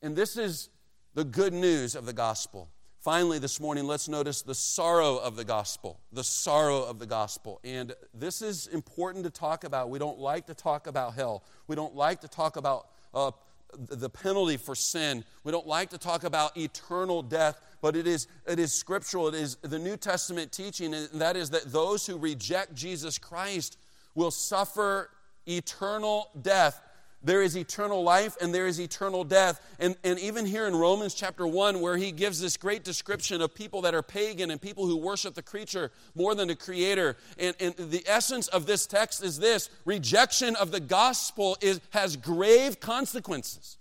And 0.00 0.14
this 0.14 0.36
is 0.36 0.70
the 1.14 1.24
good 1.24 1.52
news 1.52 1.96
of 1.96 2.06
the 2.06 2.12
gospel. 2.12 2.70
Finally, 3.00 3.38
this 3.38 3.60
morning, 3.60 3.86
let's 3.86 4.08
notice 4.08 4.42
the 4.42 4.54
sorrow 4.54 5.16
of 5.16 5.34
the 5.34 5.44
gospel. 5.44 6.00
The 6.12 6.24
sorrow 6.24 6.82
of 6.84 6.98
the 6.98 7.06
gospel. 7.06 7.60
And 7.64 7.94
this 8.14 8.42
is 8.42 8.68
important 8.68 9.24
to 9.24 9.30
talk 9.30 9.64
about. 9.64 9.90
We 9.90 9.98
don't 9.98 10.18
like 10.18 10.46
to 10.46 10.54
talk 10.54 10.86
about 10.86 11.14
hell. 11.14 11.42
We 11.66 11.74
don't 11.74 11.94
like 11.94 12.20
to 12.20 12.28
talk 12.28 12.56
about 12.56 12.88
uh, 13.12 13.32
the 13.76 14.08
penalty 14.08 14.56
for 14.56 14.74
sin. 14.74 15.24
We 15.44 15.52
don't 15.52 15.66
like 15.66 15.90
to 15.90 15.98
talk 15.98 16.24
about 16.24 16.56
eternal 16.56 17.22
death, 17.22 17.60
but 17.80 17.96
it 17.96 18.06
is, 18.06 18.26
it 18.46 18.58
is 18.58 18.72
scriptural. 18.72 19.28
It 19.28 19.34
is 19.34 19.56
the 19.56 19.78
New 19.78 19.96
Testament 19.96 20.52
teaching, 20.52 20.94
and 20.94 21.08
that 21.14 21.36
is 21.36 21.50
that 21.50 21.72
those 21.72 22.06
who 22.06 22.16
reject 22.16 22.74
Jesus 22.74 23.18
Christ 23.18 23.78
will 24.14 24.30
suffer 24.30 25.10
eternal 25.46 26.30
death 26.40 26.80
there 27.22 27.42
is 27.42 27.56
eternal 27.56 28.02
life 28.02 28.36
and 28.40 28.54
there 28.54 28.66
is 28.66 28.80
eternal 28.80 29.24
death. 29.24 29.60
And, 29.78 29.96
and 30.04 30.18
even 30.20 30.46
here 30.46 30.66
in 30.66 30.76
Romans 30.76 31.14
chapter 31.14 31.46
1, 31.46 31.80
where 31.80 31.96
he 31.96 32.12
gives 32.12 32.40
this 32.40 32.56
great 32.56 32.84
description 32.84 33.42
of 33.42 33.54
people 33.54 33.82
that 33.82 33.94
are 33.94 34.02
pagan 34.02 34.50
and 34.50 34.60
people 34.60 34.86
who 34.86 34.96
worship 34.96 35.34
the 35.34 35.42
creature 35.42 35.90
more 36.14 36.34
than 36.34 36.48
the 36.48 36.54
creator. 36.54 37.16
And, 37.38 37.56
and 37.58 37.74
the 37.76 38.04
essence 38.06 38.46
of 38.48 38.66
this 38.66 38.86
text 38.86 39.24
is 39.24 39.38
this 39.38 39.68
rejection 39.84 40.54
of 40.56 40.70
the 40.70 40.80
gospel 40.80 41.56
is, 41.60 41.80
has 41.90 42.16
grave 42.16 42.78
consequences. 42.78 43.78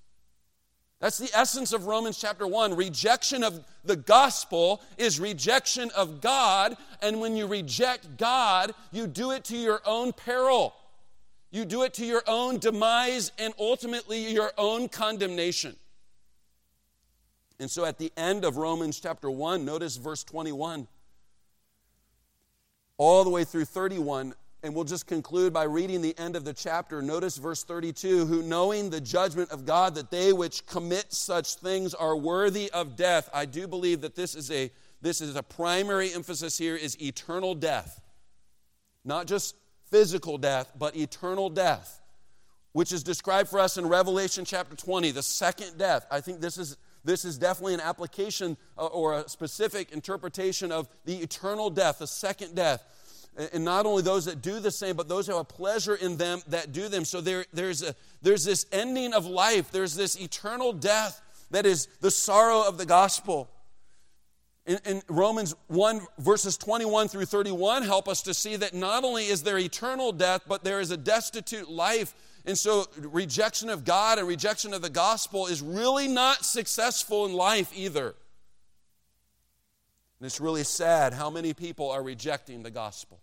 That's 0.99 1.19
the 1.19 1.29
essence 1.35 1.73
of 1.73 1.85
Romans 1.85 2.19
chapter 2.19 2.47
1. 2.47 2.75
Rejection 2.75 3.43
of 3.43 3.63
the 3.83 3.95
gospel 3.95 4.81
is 4.97 5.19
rejection 5.19 5.91
of 5.95 6.21
God. 6.21 6.75
And 7.03 7.21
when 7.21 7.35
you 7.35 7.45
reject 7.45 8.17
God, 8.17 8.73
you 8.91 9.05
do 9.05 9.29
it 9.29 9.43
to 9.45 9.57
your 9.57 9.79
own 9.85 10.11
peril. 10.11 10.73
You 11.49 11.65
do 11.65 11.83
it 11.83 11.93
to 11.95 12.05
your 12.05 12.23
own 12.27 12.59
demise 12.59 13.31
and 13.39 13.53
ultimately 13.57 14.31
your 14.33 14.51
own 14.57 14.89
condemnation. 14.89 15.75
And 17.59 17.71
so 17.71 17.85
at 17.85 17.97
the 17.97 18.11
end 18.17 18.45
of 18.45 18.57
Romans 18.57 18.99
chapter 18.99 19.31
1, 19.31 19.65
notice 19.65 19.97
verse 19.97 20.23
21, 20.23 20.87
all 22.97 23.23
the 23.23 23.29
way 23.29 23.43
through 23.43 23.65
31, 23.65 24.33
and 24.63 24.75
we'll 24.75 24.83
just 24.83 25.07
conclude 25.07 25.53
by 25.53 25.63
reading 25.63 26.01
the 26.01 26.17
end 26.19 26.35
of 26.35 26.43
the 26.43 26.53
chapter. 26.53 27.01
Notice 27.01 27.37
verse 27.37 27.63
32 27.63 28.25
who 28.25 28.43
knowing 28.43 28.89
the 28.89 29.01
judgment 29.01 29.51
of 29.51 29.65
God 29.65 29.95
that 29.95 30.11
they 30.11 30.33
which 30.33 30.65
commit 30.65 31.13
such 31.13 31.55
things 31.55 31.93
are 31.93 32.15
worthy 32.15 32.69
of 32.71 32.95
death. 32.95 33.29
I 33.33 33.45
do 33.45 33.67
believe 33.67 34.01
that 34.01 34.15
this 34.15 34.35
is 34.35 34.51
a 34.51 34.71
this 34.99 35.21
is 35.21 35.35
a 35.35 35.43
primary 35.43 36.11
emphasis 36.11 36.57
here 36.57 36.75
is 36.75 36.99
eternal 36.99 37.53
death. 37.53 38.01
Not 39.05 39.27
just 39.27 39.55
physical 39.89 40.37
death, 40.37 40.71
but 40.77 40.95
eternal 40.95 41.49
death, 41.49 42.01
which 42.73 42.91
is 42.91 43.03
described 43.03 43.49
for 43.49 43.59
us 43.59 43.77
in 43.77 43.87
Revelation 43.87 44.45
chapter 44.45 44.75
20, 44.75 45.11
the 45.11 45.23
second 45.23 45.77
death. 45.77 46.05
I 46.11 46.21
think 46.21 46.41
this 46.41 46.57
is, 46.57 46.77
this 47.03 47.25
is 47.25 47.37
definitely 47.37 47.73
an 47.73 47.81
application 47.81 48.57
uh, 48.77 48.87
or 48.87 49.13
a 49.13 49.29
specific 49.29 49.91
interpretation 49.91 50.71
of 50.71 50.87
the 51.05 51.17
eternal 51.17 51.69
death, 51.69 51.99
the 51.99 52.07
second 52.07 52.55
death. 52.55 52.83
And 53.53 53.63
not 53.63 53.85
only 53.85 54.01
those 54.01 54.25
that 54.25 54.41
do 54.41 54.59
the 54.59 54.71
same, 54.71 54.95
but 54.95 55.07
those 55.07 55.27
who 55.27 55.33
have 55.33 55.41
a 55.41 55.45
pleasure 55.45 55.93
in 55.93 56.17
them 56.17 56.41
that 56.47 56.71
do 56.71 56.89
them. 56.89 57.05
So 57.05 57.21
there, 57.21 57.45
there's, 57.53 57.83
a, 57.83 57.95
there's 58.23 58.43
this 58.43 58.65
ending 58.71 59.13
of 59.13 59.27
life, 59.27 59.71
there's 59.71 59.95
this 59.95 60.19
eternal 60.19 60.73
death 60.73 61.21
that 61.51 61.65
is 61.65 61.87
the 62.01 62.11
sorrow 62.11 62.67
of 62.67 62.77
the 62.77 62.85
gospel 62.85 63.49
in, 64.67 64.79
in, 64.85 65.01
Romans 65.07 65.55
1, 65.67 66.01
verses 66.19 66.57
21 66.57 67.07
through 67.07 67.25
31, 67.25 67.83
help 67.83 68.07
us 68.07 68.21
to 68.23 68.33
see 68.33 68.57
that 68.57 68.73
not 68.73 69.03
only 69.03 69.25
is 69.27 69.43
there 69.43 69.57
eternal 69.57 70.11
death, 70.11 70.43
but 70.47 70.63
there 70.63 70.81
is 70.81 70.91
a 70.91 70.97
destitute 70.97 71.69
life. 71.69 72.13
And 72.45 72.57
so, 72.57 72.85
rejection 72.97 73.69
of 73.69 73.85
God 73.85 74.19
and 74.19 74.27
rejection 74.27 74.73
of 74.73 74.81
the 74.81 74.89
gospel 74.89 75.47
is 75.47 75.61
really 75.61 76.07
not 76.07 76.45
successful 76.45 77.25
in 77.25 77.33
life 77.33 77.71
either. 77.75 78.07
And 80.19 80.25
it's 80.25 80.41
really 80.41 80.63
sad 80.63 81.13
how 81.13 81.29
many 81.29 81.53
people 81.53 81.89
are 81.89 82.03
rejecting 82.03 82.63
the 82.63 82.71
gospel. 82.71 83.21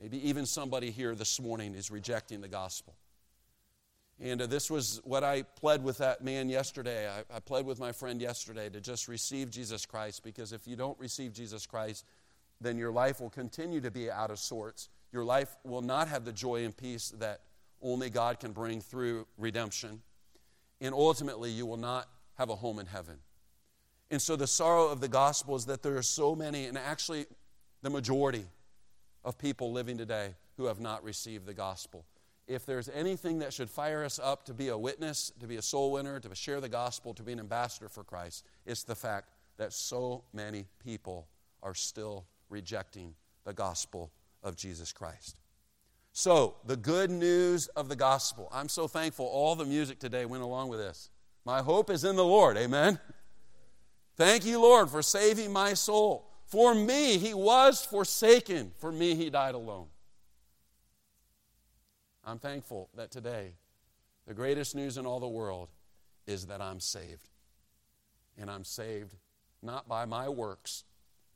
Maybe 0.00 0.28
even 0.28 0.46
somebody 0.46 0.92
here 0.92 1.14
this 1.14 1.40
morning 1.40 1.74
is 1.74 1.90
rejecting 1.90 2.40
the 2.40 2.48
gospel. 2.48 2.94
And 4.20 4.42
uh, 4.42 4.46
this 4.46 4.70
was 4.70 5.00
what 5.04 5.22
I 5.22 5.42
pled 5.42 5.84
with 5.84 5.98
that 5.98 6.24
man 6.24 6.48
yesterday. 6.48 7.08
I, 7.08 7.36
I 7.36 7.40
pled 7.40 7.66
with 7.66 7.78
my 7.78 7.92
friend 7.92 8.20
yesterday 8.20 8.68
to 8.70 8.80
just 8.80 9.06
receive 9.06 9.50
Jesus 9.50 9.86
Christ 9.86 10.24
because 10.24 10.52
if 10.52 10.66
you 10.66 10.74
don't 10.74 10.98
receive 10.98 11.32
Jesus 11.32 11.66
Christ, 11.66 12.04
then 12.60 12.76
your 12.76 12.90
life 12.90 13.20
will 13.20 13.30
continue 13.30 13.80
to 13.80 13.90
be 13.90 14.10
out 14.10 14.30
of 14.30 14.38
sorts. 14.40 14.88
Your 15.12 15.24
life 15.24 15.56
will 15.62 15.82
not 15.82 16.08
have 16.08 16.24
the 16.24 16.32
joy 16.32 16.64
and 16.64 16.76
peace 16.76 17.10
that 17.18 17.42
only 17.80 18.10
God 18.10 18.40
can 18.40 18.50
bring 18.50 18.80
through 18.80 19.26
redemption. 19.36 20.02
And 20.80 20.92
ultimately, 20.94 21.50
you 21.50 21.66
will 21.66 21.76
not 21.76 22.08
have 22.36 22.50
a 22.50 22.56
home 22.56 22.80
in 22.80 22.86
heaven. 22.86 23.18
And 24.10 24.20
so, 24.20 24.36
the 24.36 24.46
sorrow 24.46 24.88
of 24.88 25.00
the 25.00 25.08
gospel 25.08 25.54
is 25.54 25.66
that 25.66 25.82
there 25.82 25.96
are 25.96 26.02
so 26.02 26.34
many, 26.34 26.66
and 26.66 26.76
actually, 26.76 27.26
the 27.82 27.90
majority 27.90 28.46
of 29.24 29.38
people 29.38 29.72
living 29.72 29.98
today 29.98 30.34
who 30.56 30.66
have 30.66 30.80
not 30.80 31.04
received 31.04 31.46
the 31.46 31.54
gospel 31.54 32.04
if 32.48 32.64
there's 32.64 32.88
anything 32.88 33.38
that 33.40 33.52
should 33.52 33.70
fire 33.70 34.02
us 34.02 34.18
up 34.18 34.44
to 34.46 34.54
be 34.54 34.68
a 34.68 34.78
witness, 34.78 35.30
to 35.38 35.46
be 35.46 35.56
a 35.56 35.62
soul 35.62 35.92
winner, 35.92 36.18
to 36.18 36.34
share 36.34 36.60
the 36.60 36.68
gospel, 36.68 37.12
to 37.14 37.22
be 37.22 37.32
an 37.32 37.40
ambassador 37.40 37.88
for 37.88 38.02
Christ, 38.02 38.44
it's 38.66 38.82
the 38.82 38.94
fact 38.94 39.30
that 39.58 39.72
so 39.72 40.24
many 40.32 40.66
people 40.82 41.28
are 41.62 41.74
still 41.74 42.26
rejecting 42.48 43.14
the 43.44 43.52
gospel 43.52 44.10
of 44.42 44.56
Jesus 44.56 44.92
Christ. 44.92 45.36
So, 46.12 46.56
the 46.64 46.76
good 46.76 47.10
news 47.10 47.68
of 47.68 47.88
the 47.88 47.96
gospel. 47.96 48.48
I'm 48.52 48.68
so 48.68 48.88
thankful 48.88 49.26
all 49.26 49.54
the 49.54 49.64
music 49.64 49.98
today 49.98 50.24
went 50.24 50.42
along 50.42 50.68
with 50.68 50.80
this. 50.80 51.10
My 51.44 51.60
hope 51.60 51.90
is 51.90 52.02
in 52.02 52.16
the 52.16 52.24
Lord. 52.24 52.56
Amen. 52.56 52.98
Thank 54.16 54.44
you, 54.44 54.60
Lord, 54.60 54.90
for 54.90 55.02
saving 55.02 55.52
my 55.52 55.74
soul. 55.74 56.28
For 56.46 56.74
me, 56.74 57.18
he 57.18 57.34
was 57.34 57.84
forsaken. 57.84 58.72
For 58.78 58.90
me, 58.90 59.14
he 59.14 59.30
died 59.30 59.54
alone. 59.54 59.86
I'm 62.28 62.38
thankful 62.38 62.90
that 62.94 63.10
today 63.10 63.52
the 64.26 64.34
greatest 64.34 64.74
news 64.74 64.98
in 64.98 65.06
all 65.06 65.18
the 65.18 65.26
world 65.26 65.68
is 66.26 66.46
that 66.48 66.60
I'm 66.60 66.78
saved. 66.78 67.30
And 68.36 68.50
I'm 68.50 68.64
saved 68.64 69.14
not 69.62 69.88
by 69.88 70.04
my 70.04 70.28
works, 70.28 70.84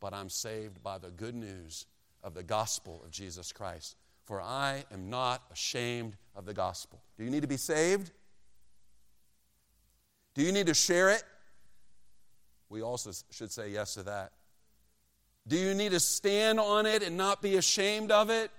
but 0.01 0.13
I'm 0.13 0.29
saved 0.29 0.83
by 0.83 0.99
the 0.99 1.11
good 1.11 1.35
news 1.35 1.87
of 2.23 2.35
the 2.35 2.43
gospel 2.43 3.01
of 3.03 3.11
Jesus 3.11 3.53
Christ. 3.53 3.97
For 4.27 4.43
I 4.43 4.85
am 4.93 5.09
not 5.09 5.43
ashamed 5.51 6.15
of 6.37 6.45
the 6.45 6.53
gospel. 6.53 7.03
Do 7.17 7.25
you 7.25 7.31
need 7.31 7.41
to 7.41 7.49
be 7.49 7.57
saved? 7.57 8.11
Do 10.35 10.43
you 10.43 10.53
need 10.53 10.67
to 10.67 10.75
share 10.75 11.09
it? 11.09 11.25
We 12.69 12.83
also 12.83 13.13
should 13.31 13.51
say 13.51 13.71
yes 13.71 13.95
to 13.95 14.03
that. 14.03 14.33
Do 15.49 15.57
you 15.57 15.73
need 15.73 15.93
to 15.93 16.01
stand 16.01 16.61
on 16.61 16.85
it 16.85 17.03
and 17.03 17.17
not 17.17 17.41
be 17.41 17.57
ashamed 17.57 18.11
of 18.11 18.29
it? 18.29 18.51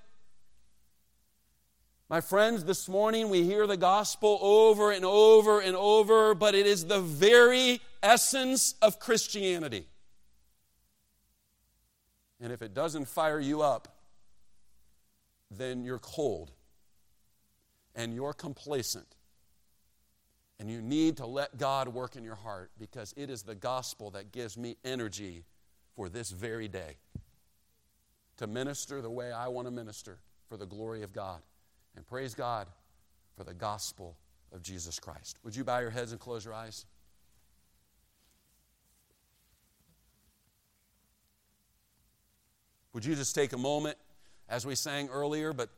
My 2.14 2.22
friends, 2.22 2.64
this 2.64 2.88
morning 2.88 3.30
we 3.30 3.42
hear 3.42 3.66
the 3.66 3.76
gospel 3.76 4.38
over 4.40 4.92
and 4.92 5.04
over 5.04 5.60
and 5.60 5.76
over, 5.76 6.36
but 6.36 6.54
it 6.54 6.68
is 6.68 6.86
the 6.86 7.02
very 7.02 7.82
essence 8.04 8.76
of 8.84 9.00
Christianity. 9.00 9.88
And 12.40 12.54
if 12.54 12.62
it 12.62 12.76
doesn't 12.76 13.08
fire 13.08 13.40
you 13.40 13.64
up, 13.64 13.98
then 15.50 15.84
you're 15.84 15.98
cold 15.98 16.52
and 17.96 18.14
you're 18.14 18.34
complacent. 18.34 19.16
And 20.60 20.70
you 20.70 20.84
need 20.84 21.18
to 21.18 21.26
let 21.26 21.58
God 21.58 21.88
work 21.88 22.16
in 22.16 22.24
your 22.24 22.36
heart 22.36 22.70
because 22.78 23.16
it 23.18 23.32
is 23.32 23.42
the 23.42 23.56
gospel 23.56 24.12
that 24.12 24.32
gives 24.32 24.56
me 24.56 24.78
energy 24.86 25.46
for 25.96 26.10
this 26.10 26.30
very 26.30 26.68
day 26.68 26.98
to 28.38 28.46
minister 28.46 29.02
the 29.02 29.10
way 29.10 29.32
I 29.32 29.48
want 29.48 29.66
to 29.66 29.72
minister 29.72 30.20
for 30.48 30.58
the 30.58 30.68
glory 30.68 31.02
of 31.02 31.12
God. 31.12 31.42
And 31.96 32.06
praise 32.08 32.34
God 32.34 32.68
for 33.36 33.44
the 33.44 33.54
gospel 33.54 34.18
of 34.52 34.62
Jesus 34.62 35.00
Christ. 35.00 35.38
Would 35.44 35.56
you 35.56 35.64
bow 35.64 35.80
your 35.80 35.90
heads 35.90 36.12
and 36.12 36.20
close 36.20 36.46
your 36.46 36.54
eyes? 36.54 36.86
Would 42.94 43.06
you 43.06 43.16
just 43.16 43.34
take 43.34 43.54
a 43.54 43.58
moment, 43.58 43.98
as 44.48 44.66
we 44.66 44.76
sang 44.76 45.10
earlier, 45.10 45.52
but 45.52 45.70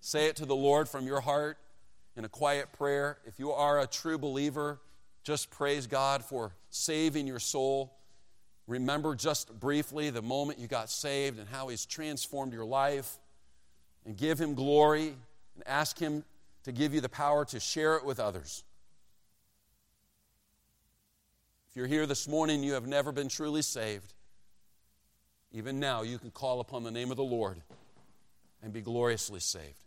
say 0.00 0.26
it 0.26 0.36
to 0.36 0.44
the 0.44 0.54
Lord 0.54 0.88
from 0.88 1.06
your 1.06 1.20
heart 1.20 1.56
in 2.14 2.26
a 2.26 2.28
quiet 2.28 2.72
prayer? 2.72 3.18
If 3.24 3.38
you 3.38 3.52
are 3.52 3.80
a 3.80 3.86
true 3.86 4.18
believer, 4.18 4.80
just 5.22 5.50
praise 5.50 5.86
God 5.86 6.22
for 6.22 6.52
saving 6.68 7.26
your 7.26 7.38
soul. 7.38 7.94
Remember 8.66 9.14
just 9.14 9.58
briefly 9.58 10.10
the 10.10 10.20
moment 10.20 10.58
you 10.58 10.66
got 10.66 10.90
saved 10.90 11.38
and 11.38 11.48
how 11.48 11.68
He's 11.68 11.86
transformed 11.86 12.52
your 12.52 12.66
life. 12.66 13.18
and 14.04 14.16
give 14.16 14.38
Him 14.38 14.54
glory 14.54 15.14
and 15.58 15.66
ask 15.66 15.98
Him 15.98 16.24
to 16.62 16.72
give 16.72 16.94
you 16.94 17.00
the 17.00 17.08
power 17.08 17.44
to 17.46 17.58
share 17.58 17.96
it 17.96 18.04
with 18.04 18.20
others. 18.20 18.62
If 21.68 21.76
you're 21.76 21.86
here 21.88 22.06
this 22.06 22.28
morning, 22.28 22.62
you 22.62 22.74
have 22.74 22.86
never 22.86 23.10
been 23.10 23.28
truly 23.28 23.62
saved. 23.62 24.14
Even 25.50 25.80
now, 25.80 26.02
you 26.02 26.18
can 26.18 26.30
call 26.30 26.60
upon 26.60 26.84
the 26.84 26.90
name 26.92 27.10
of 27.10 27.16
the 27.16 27.24
Lord 27.24 27.56
and 28.62 28.72
be 28.72 28.80
gloriously 28.80 29.40
saved. 29.40 29.84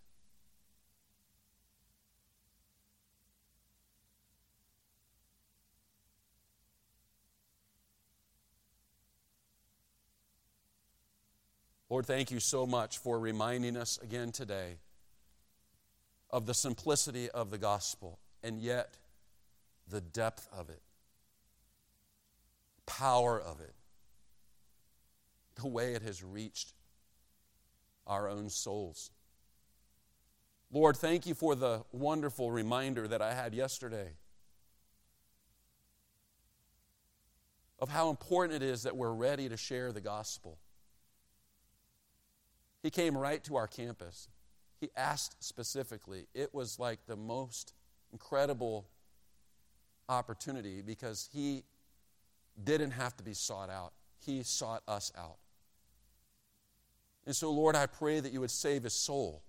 Lord, 11.90 12.06
thank 12.06 12.32
you 12.32 12.40
so 12.40 12.66
much 12.66 12.98
for 12.98 13.20
reminding 13.20 13.78
us 13.78 14.00
again 14.02 14.32
today 14.32 14.78
of 16.32 16.46
the 16.46 16.54
simplicity 16.54 17.30
of 17.32 17.52
the 17.52 17.58
gospel 17.58 18.20
and 18.44 18.60
yet 18.60 18.98
the 19.88 20.02
depth 20.02 20.48
of 20.58 20.70
it, 20.70 20.82
power 22.86 23.40
of 23.40 23.60
it, 23.60 23.76
the 25.56 25.68
way 25.68 25.94
it 25.94 26.02
has 26.02 26.24
reached 26.24 26.74
our 28.08 28.30
own 28.30 28.50
souls. 28.50 29.12
Lord, 30.72 30.96
thank 30.96 31.26
you 31.26 31.34
for 31.34 31.54
the 31.54 31.84
wonderful 31.92 32.50
reminder 32.52 33.08
that 33.08 33.22
I 33.22 33.34
had 33.34 33.54
yesterday 33.54 34.14
of 37.78 37.90
how 37.90 38.10
important 38.10 38.62
it 38.62 38.66
is 38.66 38.84
that 38.84 38.96
we're 38.96 39.12
ready 39.12 39.50
to 39.50 39.58
share 39.58 39.92
the 39.92 40.00
gospel. 40.00 40.60
He 42.84 42.90
came 42.90 43.18
right 43.18 43.44
to 43.46 43.56
our 43.58 43.68
campus. 43.68 44.30
He 44.82 44.90
asked 44.98 45.42
specifically. 45.44 46.26
It 46.34 46.54
was 46.56 46.80
like 46.80 47.06
the 47.06 47.16
most 47.16 47.74
incredible 48.12 48.88
opportunity 50.10 50.82
because 50.82 51.30
he 51.32 51.64
didn't 52.62 52.92
have 52.92 53.16
to 53.18 53.24
be 53.24 53.34
sought 53.34 53.70
out, 53.70 53.94
he 54.26 54.42
sought 54.42 54.82
us 54.88 55.12
out. 55.18 55.38
And 57.28 57.36
so, 57.36 57.52
Lord, 57.52 57.76
I 57.76 57.86
pray 57.86 58.20
that 58.20 58.34
you 58.34 58.42
would 58.42 58.52
save 58.52 58.84
his 58.84 58.94
soul. 58.94 59.44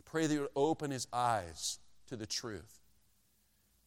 I 0.00 0.02
pray 0.04 0.26
that 0.26 0.34
you 0.34 0.40
would 0.40 0.50
open 0.56 0.90
his 0.90 1.06
eyes 1.12 1.78
to 2.08 2.16
the 2.16 2.26
truth. 2.26 2.80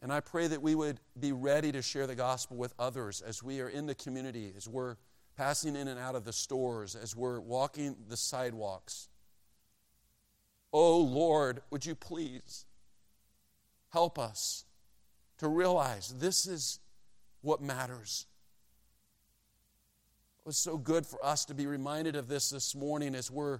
And 0.01 0.11
I 0.11 0.21
pray 0.21 0.47
that 0.47 0.61
we 0.61 0.75
would 0.75 1.01
be 1.19 1.33
ready 1.33 1.73
to 1.73 1.81
share 1.81 2.07
the 2.07 2.15
gospel 2.15 2.55
with 2.55 2.73
others 2.79 3.21
as 3.21 3.43
we 3.43 3.59
are 3.59 3.69
in 3.69 3.85
the 3.85 3.95
community, 3.95 4.53
as 4.55 4.67
we're 4.67 4.95
passing 5.35 5.75
in 5.75 5.89
and 5.89 5.99
out 5.99 6.15
of 6.15 6.23
the 6.23 6.33
stores, 6.33 6.95
as 6.95 7.15
we're 7.15 7.41
walking 7.41 7.97
the 8.07 8.17
sidewalks. 8.17 9.09
Oh 10.73 10.97
Lord, 10.97 11.61
would 11.69 11.85
you 11.85 11.95
please 11.95 12.65
help 13.91 14.17
us 14.17 14.65
to 15.37 15.47
realize 15.47 16.13
this 16.17 16.47
is 16.47 16.79
what 17.41 17.61
matters. 17.61 18.25
It 20.43 20.47
was 20.47 20.57
so 20.57 20.77
good 20.77 21.05
for 21.05 21.23
us 21.23 21.45
to 21.45 21.53
be 21.53 21.67
reminded 21.67 22.15
of 22.15 22.27
this 22.27 22.49
this 22.49 22.75
morning 22.75 23.13
as 23.15 23.29
we're 23.29 23.59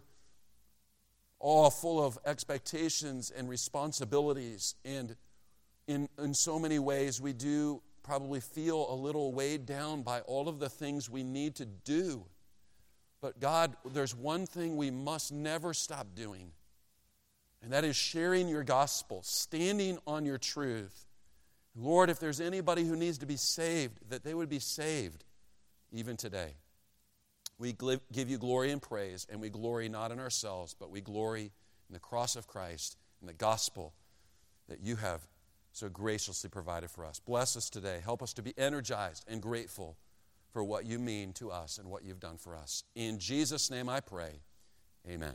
all 1.40 1.70
full 1.70 2.04
of 2.04 2.18
expectations 2.26 3.30
and 3.30 3.48
responsibilities. 3.48 4.76
And 4.84 5.16
in, 5.88 6.10
in 6.18 6.34
so 6.34 6.58
many 6.58 6.80
ways, 6.80 7.22
we 7.22 7.34
do 7.34 7.82
probably 8.02 8.40
feel 8.40 8.92
a 8.92 8.96
little 8.96 9.34
weighed 9.34 9.66
down 9.66 10.02
by 10.02 10.22
all 10.22 10.48
of 10.48 10.60
the 10.60 10.70
things 10.70 11.10
we 11.10 11.24
need 11.24 11.56
to 11.56 11.66
do. 11.66 12.26
But 13.22 13.40
God, 13.40 13.76
there's 13.86 14.16
one 14.16 14.46
thing 14.46 14.76
we 14.76 14.92
must 14.92 15.32
never 15.32 15.74
stop 15.74 16.08
doing, 16.16 16.52
and 17.64 17.72
that 17.72 17.86
is 17.86 17.96
sharing 17.96 18.50
your 18.50 18.64
gospel, 18.64 19.22
standing 19.24 19.98
on 20.06 20.26
your 20.26 20.38
truth. 20.38 21.08
Lord, 21.76 22.10
if 22.10 22.20
there's 22.20 22.42
anybody 22.42 22.84
who 22.84 22.96
needs 22.96 23.20
to 23.20 23.26
be 23.26 23.38
saved, 23.38 23.98
that 24.10 24.24
they 24.24 24.34
would 24.34 24.50
be 24.50 24.60
saved 24.60 25.24
even 25.92 26.18
today. 26.18 26.56
We 27.58 27.76
give 28.12 28.30
you 28.30 28.38
glory 28.38 28.72
and 28.72 28.82
praise, 28.82 29.26
and 29.32 29.40
we 29.40 29.50
glory 29.50 29.88
not 29.88 30.12
in 30.12 30.20
ourselves, 30.20 30.76
but 30.78 30.92
we 30.92 31.02
glory 31.02 31.52
in 31.90 31.94
the 31.94 32.00
cross 32.00 32.36
of 32.36 32.48
Christ, 32.48 32.98
in 33.22 33.28
the 33.28 33.34
gospel 33.34 33.94
that 34.68 34.82
you 34.82 34.98
have 34.98 35.22
so 35.72 35.88
graciously 35.88 36.50
provided 36.50 36.92
for 36.92 37.06
us. 37.06 37.20
Bless 37.20 37.56
us 37.56 37.70
today. 37.70 38.00
Help 38.04 38.22
us 38.22 38.34
to 38.34 38.42
be 38.42 38.54
energized 38.58 39.26
and 39.28 39.42
grateful 39.42 39.98
for 40.52 40.64
what 40.64 40.86
you 40.86 41.00
mean 41.00 41.34
to 41.34 41.50
us 41.50 41.78
and 41.78 41.90
what 41.90 42.04
you've 42.04 42.20
done 42.20 42.38
for 42.38 42.56
us. 42.56 42.84
In 42.96 43.18
Jesus' 43.18 43.72
name 43.72 43.88
I 43.88 44.02
pray. 44.02 44.42
Amen. 45.10 45.34